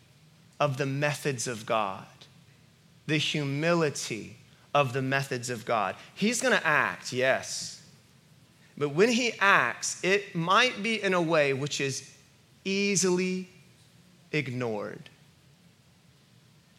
[0.58, 2.06] of the methods of God.
[3.06, 4.36] The humility
[4.74, 5.96] of the methods of God.
[6.14, 7.82] He's going to act, yes.
[8.76, 12.10] But when he acts, it might be in a way which is
[12.64, 13.48] easily
[14.30, 15.10] ignored.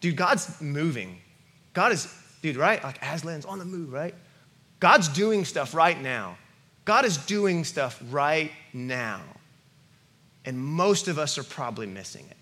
[0.02, 1.22] Dude, God's moving.
[1.74, 2.84] God is, dude, right?
[2.84, 4.14] Like Aslan's on the move, right?
[4.80, 6.38] God's doing stuff right now.
[6.86, 9.22] God is doing stuff right now.
[10.46, 12.38] And most of us are probably missing it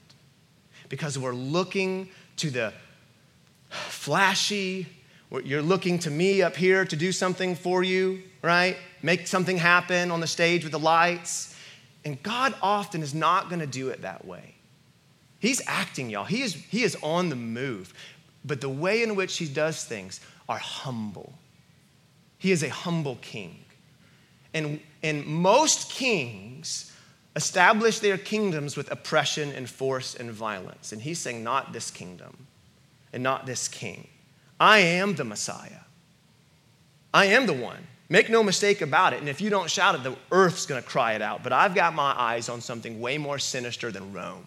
[0.89, 2.73] because we're looking to the
[3.69, 4.87] flashy,
[5.43, 8.75] you're looking to me up here to do something for you, right?
[9.03, 11.55] Make something happen on the stage with the lights.
[12.03, 14.55] And God often is not going to do it that way.
[15.41, 16.23] He's acting, y'all.
[16.23, 17.93] He is, he is on the move.
[18.43, 21.34] But the way in which he does things are humble.
[22.38, 23.63] He is a humble king.
[24.54, 26.91] And, and most kings
[27.36, 30.91] establish their kingdoms with oppression and force and violence.
[30.91, 32.47] And he's saying, not this kingdom
[33.13, 34.08] and not this king.
[34.60, 35.82] I am the Messiah.
[37.13, 37.88] I am the one.
[38.10, 39.19] Make no mistake about it.
[39.19, 41.43] And if you don't shout it, the earth's going to cry it out.
[41.43, 44.45] But I've got my eyes on something way more sinister than Rome.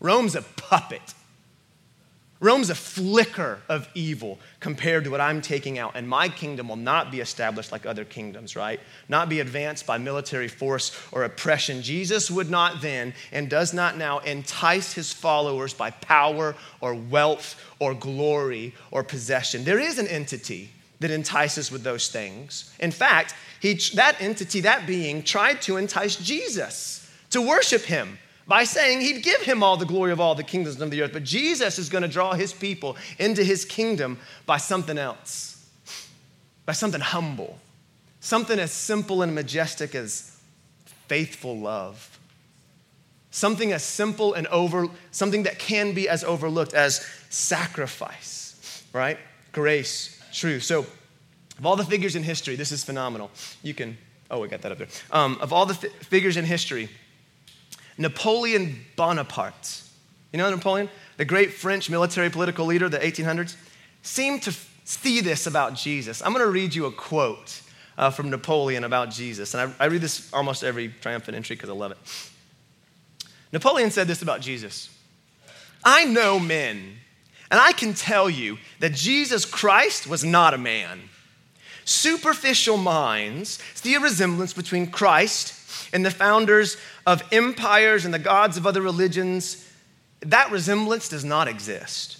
[0.00, 1.14] Rome's a puppet.
[2.40, 6.76] Rome's a flicker of evil compared to what I'm taking out, and my kingdom will
[6.76, 8.78] not be established like other kingdoms, right?
[9.08, 11.82] Not be advanced by military force or oppression.
[11.82, 17.60] Jesus would not then and does not now entice his followers by power or wealth
[17.80, 19.64] or glory or possession.
[19.64, 20.70] There is an entity
[21.00, 22.72] that entices with those things.
[22.78, 28.18] In fact, he, that entity, that being, tried to entice Jesus to worship him
[28.48, 31.12] by saying he'd give him all the glory of all the kingdoms of the earth.
[31.12, 35.66] But Jesus is going to draw his people into his kingdom by something else,
[36.64, 37.58] by something humble,
[38.20, 40.34] something as simple and majestic as
[41.06, 42.18] faithful love.
[43.30, 49.18] Something as simple and over, something that can be as overlooked as sacrifice, right?
[49.52, 50.62] Grace, truth.
[50.62, 50.86] So,
[51.58, 53.30] of all the figures in history, this is phenomenal.
[53.62, 53.98] You can,
[54.30, 54.88] oh, we got that up there.
[55.10, 56.88] Um, of all the fi- figures in history,
[57.98, 59.82] Napoleon Bonaparte,
[60.32, 60.88] you know Napoleon?
[61.16, 63.56] The great French military political leader of the 1800s,
[64.02, 66.22] seemed to see this about Jesus.
[66.22, 67.60] I'm going to read you a quote
[67.98, 69.52] uh, from Napoleon about Jesus.
[69.52, 71.98] And I, I read this almost every triumphant entry because I love it.
[73.52, 74.88] Napoleon said this about Jesus
[75.84, 76.96] I know men.
[77.50, 81.00] And I can tell you that Jesus Christ was not a man.
[81.86, 85.57] Superficial minds see a resemblance between Christ
[85.92, 86.76] and the founders
[87.06, 89.64] of empires and the gods of other religions.
[90.20, 92.18] That resemblance does not exist.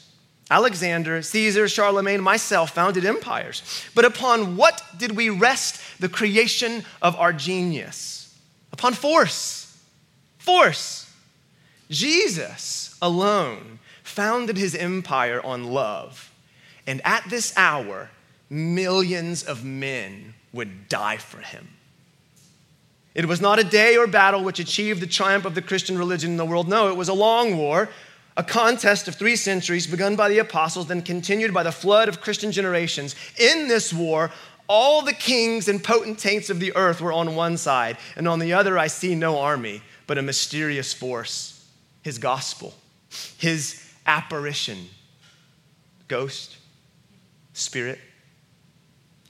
[0.51, 3.63] Alexander, Caesar, Charlemagne, myself founded empires.
[3.95, 8.35] But upon what did we rest the creation of our genius?
[8.73, 9.79] Upon force.
[10.39, 11.13] Force.
[11.91, 16.33] Jesus alone founded his empire on love.
[16.87, 18.11] And at this hour,
[18.49, 21.69] millions of men would die for him.
[23.18, 26.31] It was not a day or battle which achieved the triumph of the Christian religion
[26.31, 26.68] in the world.
[26.68, 27.88] No, it was a long war,
[28.37, 32.20] a contest of three centuries begun by the apostles, then continued by the flood of
[32.20, 33.16] Christian generations.
[33.37, 34.31] In this war,
[34.68, 38.52] all the kings and potentates of the earth were on one side, and on the
[38.52, 41.66] other, I see no army, but a mysterious force,
[42.02, 42.72] his gospel,
[43.37, 44.87] his apparition,
[46.07, 46.57] ghost,
[47.52, 47.98] spirit,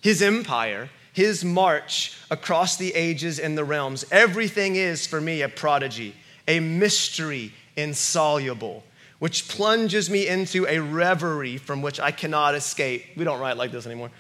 [0.03, 4.05] his empire, his march across the ages and the realms.
[4.13, 6.15] Everything is for me a prodigy,
[6.47, 8.85] a mystery insoluble,
[9.19, 13.05] which plunges me into a reverie from which I cannot escape.
[13.17, 14.13] We don't write like this anymore.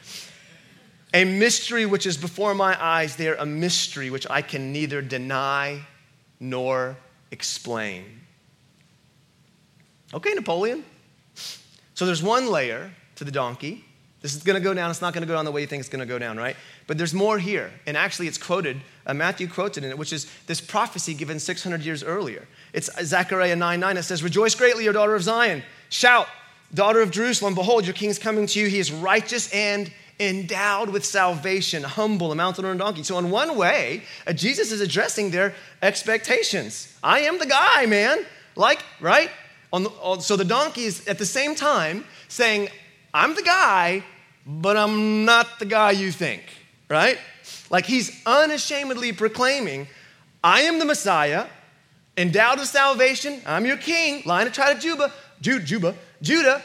[1.14, 5.86] A mystery which is before my eyes, there, a mystery which I can neither deny
[6.40, 6.96] nor
[7.30, 8.06] explain.
[10.12, 10.82] Okay, Napoleon.
[11.94, 13.84] So there's one layer to the donkey.
[14.20, 14.90] This is going to go down.
[14.90, 16.36] It's not going to go down the way you think it's going to go down,
[16.36, 16.56] right?
[16.88, 17.70] But there's more here.
[17.86, 21.82] And actually, it's quoted, uh, Matthew quoted in it, which is this prophecy given 600
[21.82, 22.48] years earlier.
[22.72, 23.96] It's Zechariah 9 9.
[23.96, 25.62] It says, Rejoice greatly, O daughter of Zion.
[25.90, 26.26] Shout,
[26.72, 27.54] daughter of Jerusalem.
[27.54, 28.68] Behold, your king is coming to you.
[28.68, 33.02] He is righteous and endowed with salvation, humble, and mounted on a donkey.
[33.02, 36.96] So, in one way, uh, Jesus is addressing their expectations.
[37.02, 38.24] I am the guy, man.
[38.56, 39.30] Like, right?
[39.74, 42.70] On the, on, so the donkey is at the same time saying,
[43.12, 44.02] I'm the guy,
[44.46, 46.42] but I'm not the guy you think,
[46.88, 47.18] right?
[47.70, 49.88] Like he's unashamedly proclaiming,
[50.42, 51.46] I am the Messiah,
[52.16, 53.40] endowed with salvation.
[53.46, 56.62] I'm your king, lion of tribe of Juba, Juba, Judah.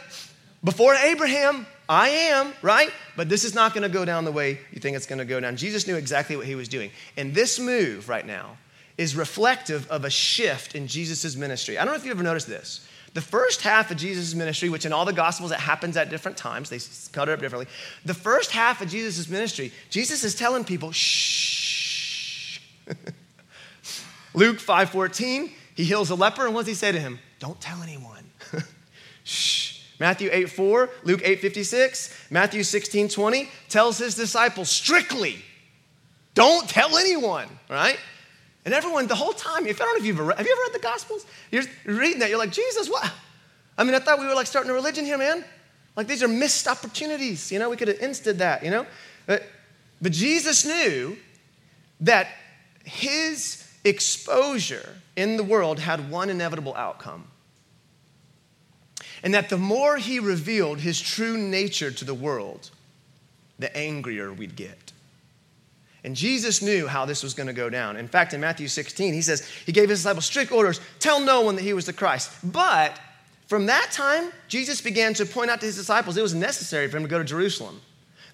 [0.63, 2.89] Before Abraham, I am, right?
[3.15, 5.25] But this is not going to go down the way you think it's going to
[5.25, 5.57] go down.
[5.57, 6.91] Jesus knew exactly what he was doing.
[7.17, 8.57] And this move right now
[8.97, 11.77] is reflective of a shift in Jesus' ministry.
[11.77, 12.87] I don't know if you ever noticed this.
[13.13, 16.35] The first half of Jesus' ministry, which in all the Gospels it happens at different
[16.35, 16.79] times, they
[17.11, 17.67] cut it up differently.
[18.05, 22.59] The first half of Jesus' ministry, Jesus is telling people, shh.
[24.33, 27.19] Luke 5:14, he heals a leper, and what does he say to him?
[27.39, 28.23] Don't tell anyone.
[29.23, 29.81] shh.
[29.99, 35.37] Matthew 8 4, Luke 8.56, Matthew 16.20 tells his disciples strictly,
[36.33, 37.99] don't tell anyone, right?
[38.65, 40.61] And everyone, the whole time, if I don't know if you've ever, have you ever
[40.61, 41.25] read the Gospels?
[41.51, 43.11] You're reading that, you're like, Jesus, what?
[43.77, 45.43] I mean, I thought we were like starting a religion here, man.
[45.95, 47.51] Like these are missed opportunities.
[47.51, 48.85] You know, we could have insted that, you know?
[49.25, 49.43] But,
[50.01, 51.17] but Jesus knew
[52.01, 52.27] that
[52.85, 57.27] his exposure in the world had one inevitable outcome.
[59.23, 62.71] And that the more he revealed his true nature to the world,
[63.59, 64.92] the angrier we'd get.
[66.03, 67.95] And Jesus knew how this was going to go down.
[67.95, 71.41] In fact, in Matthew 16, he says, He gave his disciples strict orders tell no
[71.41, 72.31] one that he was the Christ.
[72.43, 72.99] But
[73.47, 76.97] from that time, Jesus began to point out to his disciples it was necessary for
[76.97, 77.79] him to go to Jerusalem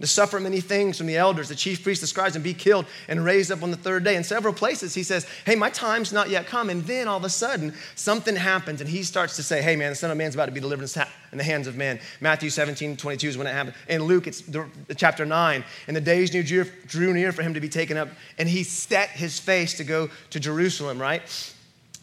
[0.02, 2.86] to suffer many things from the elders, the chief priests, the scribes, and be killed
[3.08, 4.16] and raised up on the third day.
[4.16, 6.70] In several places, he says, Hey, my time's not yet come.
[6.70, 9.90] And then all of a sudden, something happens, and he starts to say, Hey, man,
[9.90, 10.90] the Son of Man's about to be delivered
[11.32, 12.00] in the hands of men.
[12.22, 13.76] Matthew 17, 22 is when it happened.
[13.90, 15.64] In Luke, it's the, chapter 9.
[15.88, 18.08] And the days drew near for him to be taken up,
[18.38, 21.22] and he set his face to go to Jerusalem, right?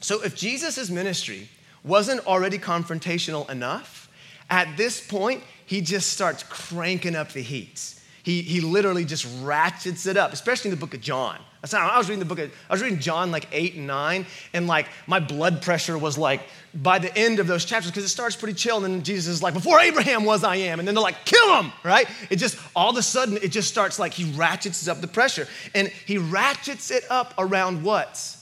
[0.01, 1.49] So if Jesus' ministry
[1.83, 4.11] wasn't already confrontational enough,
[4.51, 7.95] at this point, he just starts cranking up the heat.
[8.23, 11.39] He, he literally just ratchets it up, especially in the book of John.
[11.73, 14.69] I was reading the book of, I was reading John like eight and nine, and
[14.69, 16.43] like my blood pressure was like
[16.75, 19.43] by the end of those chapters, because it starts pretty chill, and then Jesus is
[19.43, 20.79] like, before Abraham was, I am.
[20.79, 22.09] And then they're like, kill him, right?
[22.31, 25.49] It just, all of a sudden, it just starts like he ratchets up the pressure.
[25.75, 28.37] And he ratchets it up around what?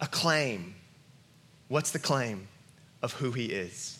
[0.00, 0.74] A claim.
[1.68, 2.46] What's the claim
[3.02, 3.95] of who he is?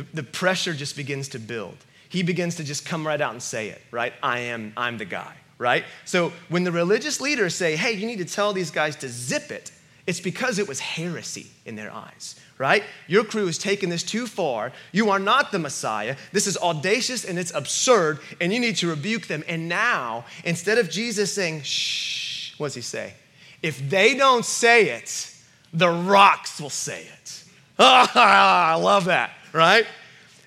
[0.00, 1.76] The, the pressure just begins to build.
[2.08, 4.12] He begins to just come right out and say it, right?
[4.22, 5.84] I am, I'm the guy, right?
[6.04, 9.50] So when the religious leaders say, hey, you need to tell these guys to zip
[9.50, 9.70] it,
[10.06, 12.82] it's because it was heresy in their eyes, right?
[13.06, 14.72] Your crew has taken this too far.
[14.90, 16.16] You are not the Messiah.
[16.32, 19.44] This is audacious and it's absurd, and you need to rebuke them.
[19.46, 23.14] And now, instead of Jesus saying, shh, what does he say?
[23.62, 25.32] If they don't say it,
[25.72, 27.44] the rocks will say it.
[27.78, 29.86] Oh, I love that right?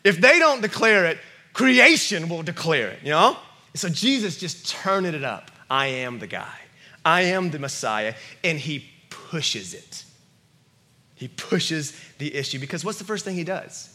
[0.04, 1.18] If they don't declare it,
[1.54, 3.38] creation will declare it, you know?
[3.74, 5.52] So Jesus just turning it up.
[5.70, 6.54] I am the guy.
[7.06, 8.16] I am the Messiah.
[8.44, 10.04] And he pushes it.
[11.16, 13.90] He pushes the issue because what's the first thing he does?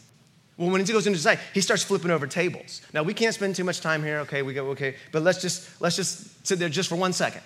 [0.57, 2.81] Well, when he goes into society, he starts flipping over tables.
[2.93, 4.19] Now we can't spend too much time here.
[4.19, 7.41] Okay, we go okay, but let's just let's just sit there just for one second.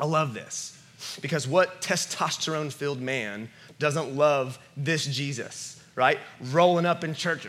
[0.00, 0.78] I love this
[1.20, 5.71] because what testosterone-filled man doesn't love this Jesus?
[5.94, 6.18] Right?
[6.50, 7.46] Rolling up in church,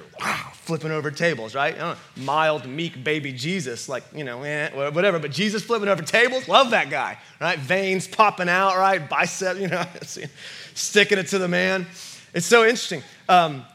[0.53, 1.75] flipping over tables, right?
[2.17, 5.19] mild, meek baby Jesus, like, you know, eh, whatever.
[5.19, 7.57] But Jesus flipping over tables, love that guy, right?
[7.57, 9.07] Veins popping out, right?
[9.07, 9.85] Bicep, you know,
[10.73, 11.87] sticking it to the man.
[12.33, 13.03] It's so interesting.
[13.29, 13.65] Um,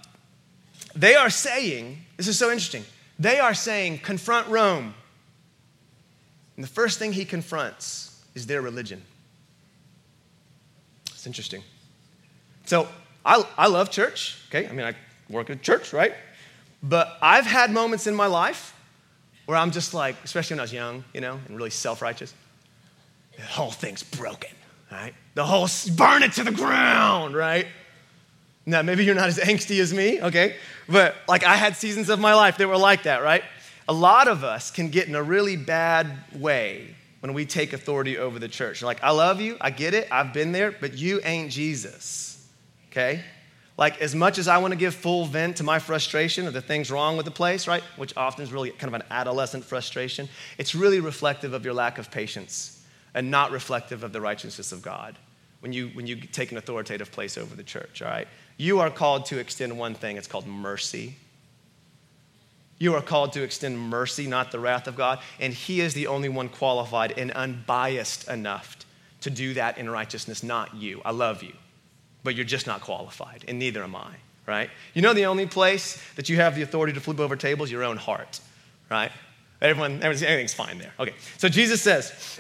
[0.95, 2.85] they are saying, this is so interesting,
[3.19, 4.95] they are saying, confront Rome.
[6.57, 9.03] And the first thing he confronts is their religion.
[11.07, 11.63] It's interesting.
[12.67, 12.89] So
[13.29, 14.67] I, I love church, okay?
[14.67, 14.95] I mean, I
[15.29, 16.15] work at church, right?
[16.83, 18.75] But I've had moments in my life
[19.45, 22.33] where I'm just like, especially when I was young, you know, and really self righteous,
[23.37, 24.51] the whole thing's broken,
[24.91, 25.13] right?
[25.35, 27.67] The whole, burn it to the ground, right?
[28.65, 30.57] Now, maybe you're not as angsty as me, okay?
[30.89, 33.45] But like I had seasons of my life that were like that, right?
[33.89, 38.17] A lot of us can get in a really bad way when we take authority
[38.17, 38.83] over the church.
[38.83, 42.28] Like, I love you, I get it, I've been there, but you ain't Jesus,
[42.99, 43.23] okay?
[43.77, 46.61] Like, as much as I want to give full vent to my frustration of the
[46.61, 50.29] things wrong with the place, right, which often is really kind of an adolescent frustration,
[50.59, 52.85] it's really reflective of your lack of patience
[53.15, 55.17] and not reflective of the righteousness of God
[55.61, 58.27] when you, when you take an authoritative place over the church, all right?
[58.57, 61.17] You are called to extend one thing, it's called mercy.
[62.81, 65.19] You are called to extend mercy, not the wrath of God.
[65.41, 68.77] And He is the only one qualified and unbiased enough
[69.23, 71.03] to do that in righteousness, not you.
[71.05, 71.55] I love you,
[72.29, 74.11] but you're just not qualified, and neither am I,
[74.45, 74.69] right?
[74.93, 77.83] You know, the only place that you have the authority to flip over tables, your
[77.85, 78.41] own heart,
[78.91, 79.11] right?
[79.63, 80.93] Everyone, everything's fine there.
[81.01, 82.39] Okay, so Jesus says,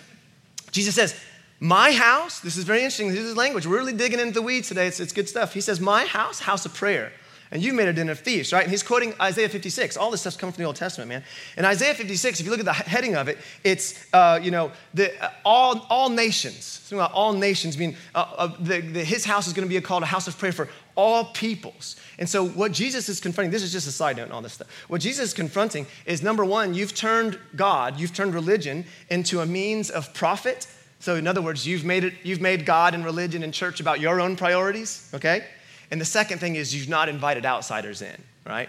[0.72, 1.18] Jesus says,
[1.58, 3.08] my house, this is very interesting.
[3.08, 3.66] This is language.
[3.66, 4.88] We're really digging into the weeds today.
[4.88, 5.54] It's, it's good stuff.
[5.54, 7.10] He says, My house, house of prayer.
[7.50, 8.62] And you made it in of thieves, right?
[8.62, 9.96] And he's quoting Isaiah 56.
[9.96, 11.24] All this stuff's coming from the Old Testament, man.
[11.56, 14.70] In Isaiah 56, if you look at the heading of it, it's, uh, you know,
[14.92, 16.80] the, uh, all, all nations.
[16.82, 19.80] It's about all nations, mean uh, uh, the, the, his house is going to be
[19.80, 21.96] called a house of prayer for all peoples.
[22.18, 24.54] And so what Jesus is confronting, this is just a side note on all this
[24.54, 24.68] stuff.
[24.88, 29.46] What Jesus is confronting is number one, you've turned God, you've turned religion into a
[29.46, 30.66] means of profit
[31.00, 34.00] so, in other words, you've made, it, you've made God and religion and church about
[34.00, 35.46] your own priorities, okay?
[35.90, 38.68] And the second thing is you've not invited outsiders in, right?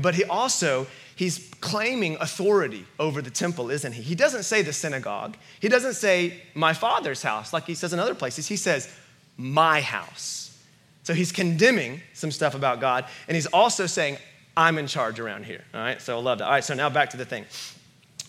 [0.00, 4.02] But he also, he's claiming authority over the temple, isn't he?
[4.02, 5.36] He doesn't say the synagogue.
[5.60, 8.48] He doesn't say my father's house like he says in other places.
[8.48, 8.92] He says
[9.36, 10.58] my house.
[11.04, 14.16] So he's condemning some stuff about God, and he's also saying,
[14.56, 15.62] I'm in charge around here.
[15.74, 16.44] All right, so I love that.
[16.44, 17.44] All right, so now back to the thing.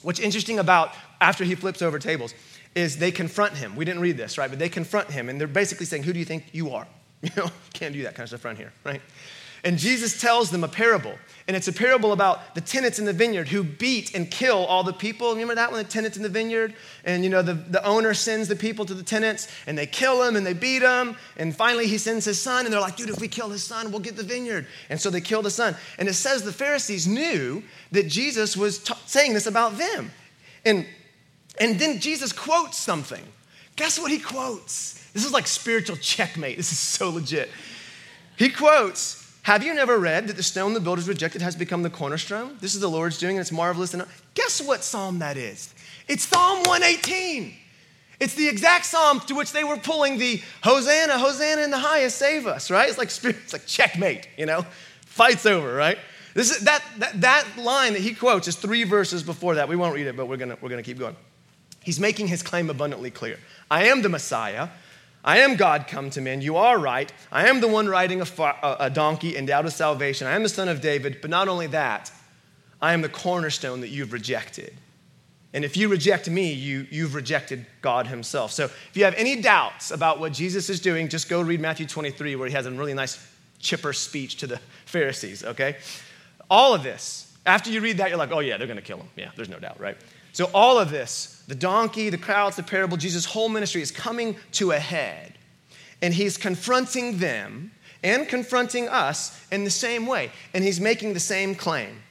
[0.02, 2.34] What's interesting about after he flips over tables,
[2.76, 3.76] is they confront him.
[3.76, 4.50] We didn't read this, right?
[4.50, 6.88] But they confront him and they're basically saying, Who do you think you are?
[7.22, 9.01] You know, can't do that kind of stuff around here, right?
[9.66, 11.16] And Jesus tells them a parable.
[11.47, 14.84] And it's a parable about the tenants in the vineyard who beat and kill all
[14.84, 15.32] the people.
[15.32, 16.76] Remember that one, the tenants in the vineyard?
[17.03, 20.20] And you know, the, the owner sends the people to the tenants and they kill
[20.20, 21.18] them and they beat them.
[21.36, 23.91] And finally he sends his son and they're like, dude, if we kill his son,
[23.91, 24.68] we'll get the vineyard.
[24.89, 25.76] And so they kill the son.
[25.97, 30.11] And it says the Pharisees knew that Jesus was t- saying this about them.
[30.63, 30.86] And
[31.59, 33.24] and then Jesus quotes something.
[33.76, 35.05] Guess what he quotes?
[35.16, 36.57] This is like spiritual checkmate.
[36.57, 37.49] This is so legit.
[38.36, 41.89] He quotes, Have you never read that the stone the builders rejected has become the
[41.89, 42.57] cornerstone?
[42.59, 43.93] This is the Lord's doing, and it's marvelous.
[43.93, 45.74] And guess what psalm that is?
[46.09, 47.53] It's Psalm 118.
[48.20, 52.18] It's the exact psalm to which they were pulling the Hosanna, Hosanna in the highest,
[52.18, 52.89] save us, right?
[52.89, 54.66] It's like it's like checkmate, you know?
[55.05, 55.97] Fight's over, right?
[56.34, 59.70] This is, that, that, that line that he quotes is three verses before that.
[59.70, 61.16] We won't read it, but we're gonna, we're gonna keep going.
[61.82, 63.39] He's making his claim abundantly clear.
[63.72, 64.68] I am the Messiah.
[65.26, 66.42] I am God come to men.
[66.42, 67.12] You are right.
[67.32, 68.28] I am the one riding a,
[68.80, 70.28] a donkey endowed with salvation.
[70.28, 71.18] I am the son of David.
[71.20, 72.12] But not only that,
[72.80, 74.78] I am the cornerstone that you've rejected.
[75.52, 78.52] And if you reject me, you, you've rejected God Himself.
[78.52, 81.88] So if you have any doubts about what Jesus is doing, just go read Matthew
[81.88, 83.18] 23, where He has a really nice,
[83.58, 85.78] chipper speech to the Pharisees, okay?
[86.52, 88.98] All of this, after you read that, you're like, oh, yeah, they're going to kill
[88.98, 89.08] him.
[89.16, 89.98] Yeah, there's no doubt, right?
[90.36, 94.36] So, all of this, the donkey, the crowds, the parable, Jesus' whole ministry is coming
[94.52, 95.38] to a head.
[96.02, 97.72] And he's confronting them
[98.04, 100.34] and confronting us in the same way.
[100.54, 102.02] And he's making the same claim,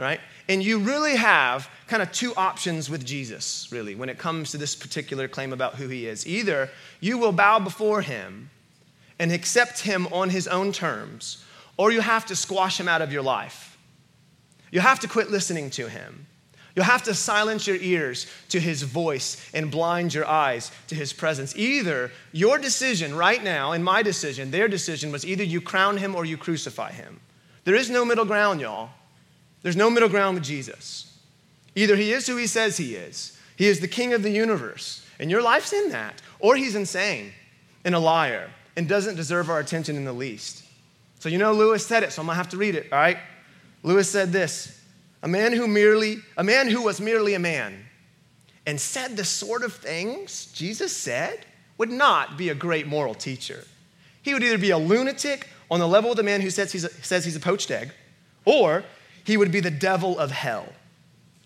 [0.00, 0.18] right?
[0.48, 4.58] And you really have kind of two options with Jesus, really, when it comes to
[4.58, 6.26] this particular claim about who he is.
[6.26, 8.50] Either you will bow before him
[9.20, 11.44] and accept him on his own terms,
[11.76, 13.78] or you have to squash him out of your life
[14.72, 16.26] You have to quit listening to him.
[16.74, 21.12] You'll have to silence your ears to his voice and blind your eyes to his
[21.12, 21.56] presence.
[21.56, 26.14] Either your decision right now and my decision, their decision was either you crown him
[26.14, 27.20] or you crucify him.
[27.64, 28.90] There is no middle ground, y'all.
[29.62, 31.18] There's no middle ground with Jesus.
[31.74, 35.04] Either he is who he says he is, he is the king of the universe,
[35.18, 37.32] and your life's in that, or he's insane
[37.84, 40.64] and a liar and doesn't deserve our attention in the least.
[41.18, 43.18] So, you know, Lewis said it, so I'm gonna have to read it, all right?
[43.82, 44.79] Lewis said this
[45.22, 47.86] a man who merely, a man who was merely a man
[48.66, 51.46] and said the sort of things Jesus said
[51.78, 53.64] would not be a great moral teacher.
[54.22, 56.84] He would either be a lunatic on the level of the man who says he's
[56.84, 57.90] a, says he's a poached egg,
[58.44, 58.84] or
[59.24, 60.68] he would be the devil of hell.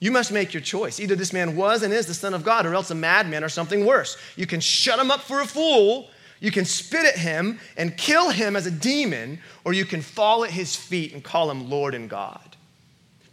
[0.01, 0.99] You must make your choice.
[0.99, 3.49] Either this man was and is the Son of God, or else a madman or
[3.49, 4.17] something worse.
[4.37, 6.09] You can shut him up for a fool,
[6.41, 10.45] you can spit at him and kill him as a demon, or you can fall
[10.45, 12.54] at his feet and call him Lord and God.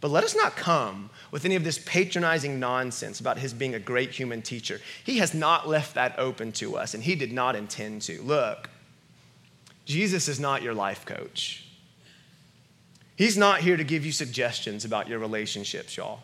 [0.02, 3.78] But let us not come with any of this patronizing nonsense about his being a
[3.78, 4.80] great human teacher.
[5.04, 8.20] He has not left that open to us, and he did not intend to.
[8.20, 8.68] Look,
[9.84, 11.64] Jesus is not your life coach.
[13.14, 16.18] He's not here to give you suggestions about your relationships, y'all,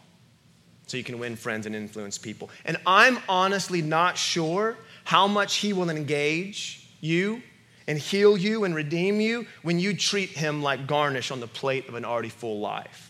[0.89, 2.51] so you can win friends and influence people.
[2.65, 7.43] And I'm honestly not sure how much he will engage you
[7.87, 11.89] and heal you and redeem you when you treat him like garnish on the plate
[11.89, 13.08] of an already full life.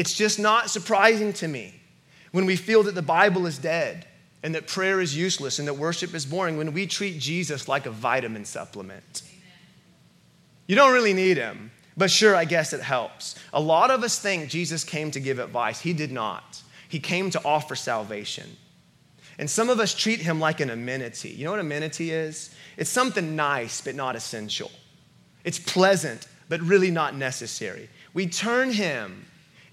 [0.00, 1.74] It's just not surprising to me
[2.32, 4.06] when we feel that the Bible is dead
[4.42, 7.84] and that prayer is useless and that worship is boring when we treat Jesus like
[7.84, 9.20] a vitamin supplement.
[10.66, 13.38] You don't really need him, but sure, I guess it helps.
[13.52, 15.80] A lot of us think Jesus came to give advice.
[15.80, 18.56] He did not, he came to offer salvation.
[19.38, 21.28] And some of us treat him like an amenity.
[21.28, 22.54] You know what amenity is?
[22.78, 24.70] It's something nice, but not essential.
[25.44, 27.90] It's pleasant, but really not necessary.
[28.14, 29.26] We turn him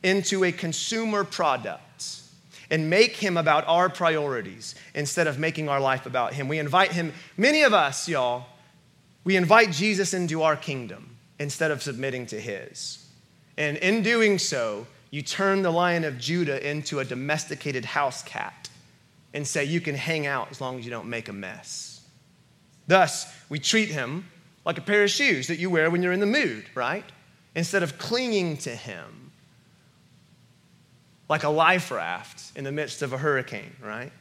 [0.07, 2.21] into a consumer product
[2.69, 6.47] and make him about our priorities instead of making our life about him.
[6.47, 8.45] We invite him, many of us, y'all,
[9.23, 13.05] we invite Jesus into our kingdom instead of submitting to his.
[13.57, 18.69] And in doing so, you turn the lion of Judah into a domesticated house cat
[19.33, 22.01] and say, You can hang out as long as you don't make a mess.
[22.87, 24.25] Thus, we treat him
[24.65, 27.05] like a pair of shoes that you wear when you're in the mood, right?
[27.55, 29.26] Instead of clinging to him
[31.29, 34.11] like a life raft in the midst of a hurricane, right?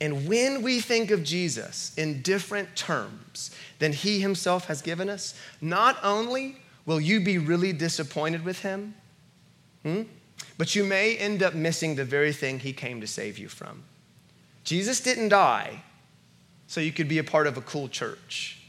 [0.00, 5.34] And when we think of Jesus in different terms than he himself has given us,
[5.60, 8.94] not only will you be really disappointed with him,
[9.82, 10.02] hmm,
[10.56, 13.82] but you may end up missing the very thing he came to save you from.
[14.64, 15.82] Jesus didn't die
[16.66, 18.60] so you could be a part of a cool church.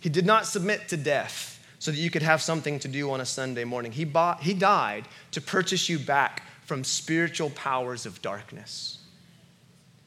[0.00, 3.20] He did not submit to death so that you could have something to do on
[3.20, 3.92] a Sunday morning.
[3.92, 8.98] He, bought, he died to purchase you back from spiritual powers of darkness.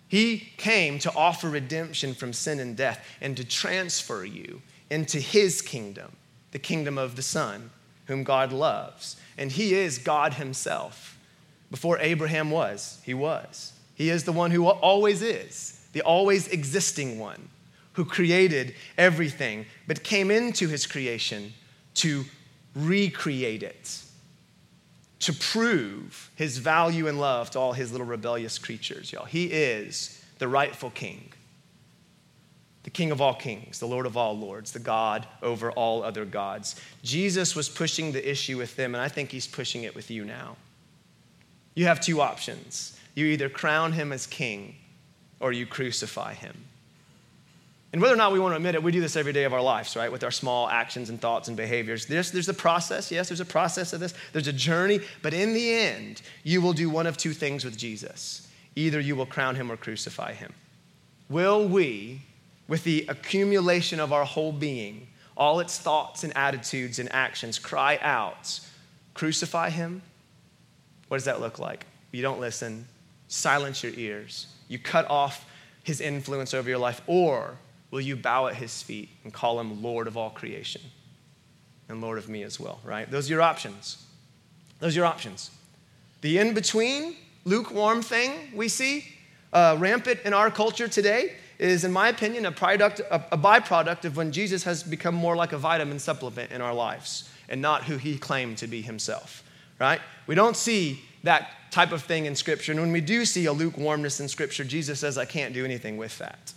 [0.07, 5.61] He came to offer redemption from sin and death and to transfer you into his
[5.61, 6.15] kingdom,
[6.51, 7.69] the kingdom of the Son,
[8.07, 9.17] whom God loves.
[9.37, 11.17] And he is God himself.
[11.69, 13.73] Before Abraham was, he was.
[13.93, 17.49] He is the one who always is, the always existing one
[17.93, 21.53] who created everything, but came into his creation
[21.95, 22.23] to
[22.75, 24.01] recreate it,
[25.19, 29.25] to prove his value and love to all his little rebellious creatures, y'all.
[29.25, 31.33] He is the rightful king,
[32.83, 36.25] the king of all kings, the Lord of all lords, the God over all other
[36.25, 36.79] gods.
[37.03, 40.23] Jesus was pushing the issue with them, and I think he's pushing it with you
[40.23, 40.55] now.
[41.75, 44.75] You have two options you either crown him as king
[45.41, 46.55] or you crucify him.
[47.91, 49.53] And whether or not we want to admit it, we do this every day of
[49.53, 50.11] our lives, right?
[50.11, 52.05] With our small actions and thoughts and behaviors.
[52.05, 53.11] There's, there's a process.
[53.11, 54.13] Yes, there's a process of this.
[54.31, 54.99] There's a journey.
[55.23, 59.13] But in the end, you will do one of two things with Jesus either you
[59.13, 60.53] will crown him or crucify him.
[61.27, 62.21] Will we,
[62.69, 67.99] with the accumulation of our whole being, all its thoughts and attitudes and actions, cry
[68.01, 68.59] out,
[69.15, 70.01] crucify him?
[71.09, 71.87] What does that look like?
[72.11, 72.87] You don't listen,
[73.27, 75.45] silence your ears, you cut off
[75.83, 77.57] his influence over your life, or
[77.91, 80.81] will you bow at his feet and call him Lord of all creation
[81.87, 83.09] and Lord of me as well, right?
[83.09, 84.05] Those are your options.
[84.79, 85.51] Those are your options.
[86.21, 87.15] The in between,
[87.45, 89.05] lukewarm thing we see
[89.53, 94.05] uh, rampant in our culture today is, in my opinion, a, product, a, a byproduct
[94.05, 97.83] of when Jesus has become more like a vitamin supplement in our lives and not
[97.83, 99.43] who he claimed to be himself,
[99.79, 99.99] right?
[100.27, 102.71] We don't see that type of thing in Scripture.
[102.71, 105.97] And when we do see a lukewarmness in Scripture, Jesus says, I can't do anything
[105.97, 106.53] with that.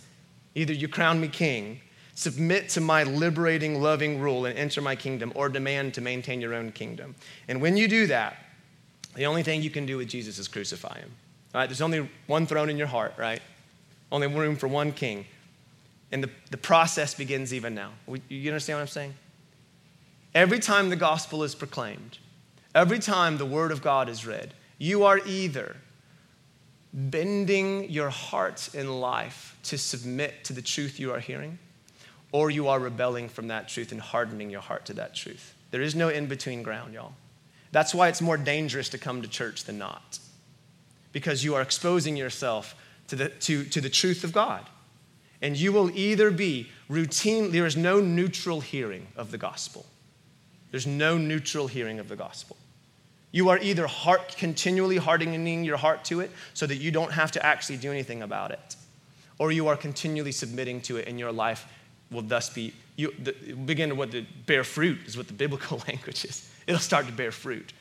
[0.55, 1.79] Either you crown me king,
[2.15, 6.53] Submit to my liberating, loving rule and enter my kingdom, or demand to maintain your
[6.53, 7.15] own kingdom.
[7.47, 8.37] And when you do that,
[9.15, 11.11] the only thing you can do with Jesus is crucify him.
[11.53, 13.41] All right, there's only one throne in your heart, right?
[14.11, 15.25] Only room for one king.
[16.11, 17.91] And the, the process begins even now.
[18.29, 19.13] You understand what I'm saying?
[20.35, 22.19] Every time the gospel is proclaimed,
[22.75, 25.77] every time the word of God is read, you are either
[26.93, 31.57] bending your heart in life to submit to the truth you are hearing,
[32.31, 35.55] or you are rebelling from that truth and hardening your heart to that truth.
[35.71, 37.13] There is no in between ground, y'all.
[37.71, 40.19] That's why it's more dangerous to come to church than not,
[41.11, 42.75] because you are exposing yourself
[43.07, 44.67] to the, to, to the truth of God.
[45.41, 49.85] And you will either be routine, there is no neutral hearing of the gospel.
[50.71, 52.57] There's no neutral hearing of the gospel.
[53.33, 57.31] You are either heart, continually hardening your heart to it so that you don't have
[57.31, 58.75] to actually do anything about it,
[59.39, 61.65] or you are continually submitting to it, and your life
[62.11, 63.31] will thus be, you the,
[63.65, 66.47] begin to what the bear fruit is what the biblical language is.
[66.67, 67.73] It'll start to bear fruit.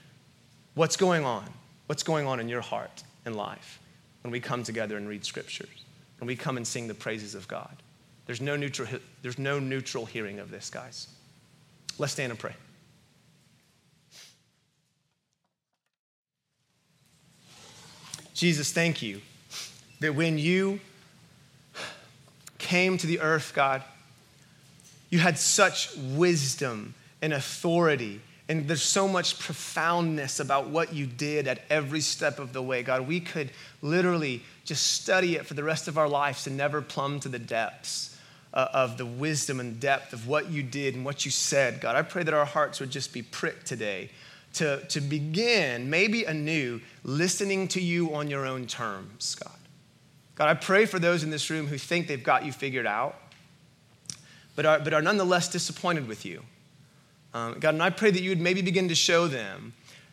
[0.74, 1.44] What's going on?
[1.86, 3.78] What's going on in your heart and life
[4.22, 5.84] when we come together and read scriptures,
[6.18, 7.76] when we come and sing the praises of God?
[8.24, 8.88] There's no neutral,
[9.20, 11.08] there's no neutral hearing of this, guys.
[11.98, 12.54] Let's stand and pray.
[18.42, 19.20] Jesus, thank you
[20.00, 20.80] that when you
[22.58, 23.84] came to the earth, God,
[25.10, 28.20] you had such wisdom and authority.
[28.48, 32.82] And there's so much profoundness about what you did at every step of the way.
[32.82, 36.82] God, we could literally just study it for the rest of our lives and never
[36.82, 38.18] plumb to the depths
[38.52, 41.80] uh, of the wisdom and depth of what you did and what you said.
[41.80, 44.10] God, I pray that our hearts would just be pricked today
[44.54, 49.52] to, to begin, maybe anew, listening to you on your own terms, God.
[50.34, 53.16] God, I pray for those in this room who think they've got you figured out,
[54.56, 56.42] but are, but are nonetheless disappointed with you.
[57.34, 59.72] Um, God, and I pray that you would maybe begin to show them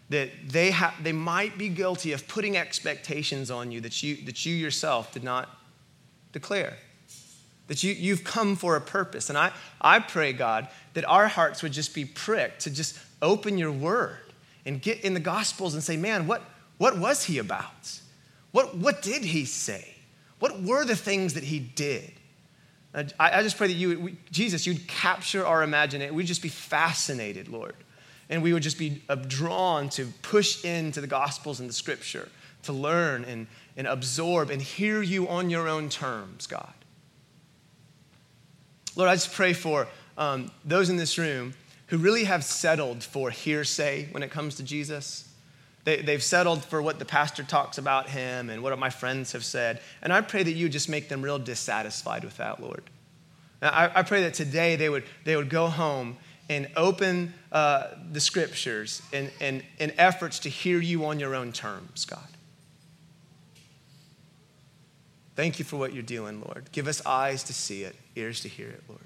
[0.09, 4.45] that they, ha- they might be guilty of putting expectations on you that you, that
[4.45, 5.49] you yourself did not
[6.31, 6.77] declare.
[7.67, 9.29] That you, you've come for a purpose.
[9.29, 13.57] And I, I pray, God, that our hearts would just be pricked to just open
[13.57, 14.17] your word
[14.66, 16.43] and get in the Gospels and say, man, what,
[16.78, 17.99] what was he about?
[18.51, 19.95] What, what did he say?
[20.39, 22.14] What were the things that he did?
[22.93, 26.16] I, I just pray that you, we, Jesus, you'd capture our imagination.
[26.16, 27.76] We'd just be fascinated, Lord.
[28.30, 32.30] And we would just be drawn to push into the Gospels and the Scripture
[32.64, 33.47] to learn and,
[33.78, 36.74] and absorb and hear you on your own terms, God.
[38.95, 39.88] Lord, I just pray for
[40.18, 41.53] um, those in this room
[41.89, 45.27] who really have settled for hearsay when it comes to Jesus.
[45.85, 49.43] They, they've settled for what the pastor talks about him and what my friends have
[49.43, 49.81] said.
[50.01, 52.83] And I pray that you just make them real dissatisfied with that, Lord.
[53.61, 56.17] Now, I, I pray that today they would, they would go home
[56.47, 61.51] and open uh, the scriptures in, in, in efforts to hear you on your own
[61.51, 62.19] terms, God.
[65.35, 66.69] Thank you for what you're doing, Lord.
[66.71, 69.01] Give us eyes to see it, ears to hear it, Lord.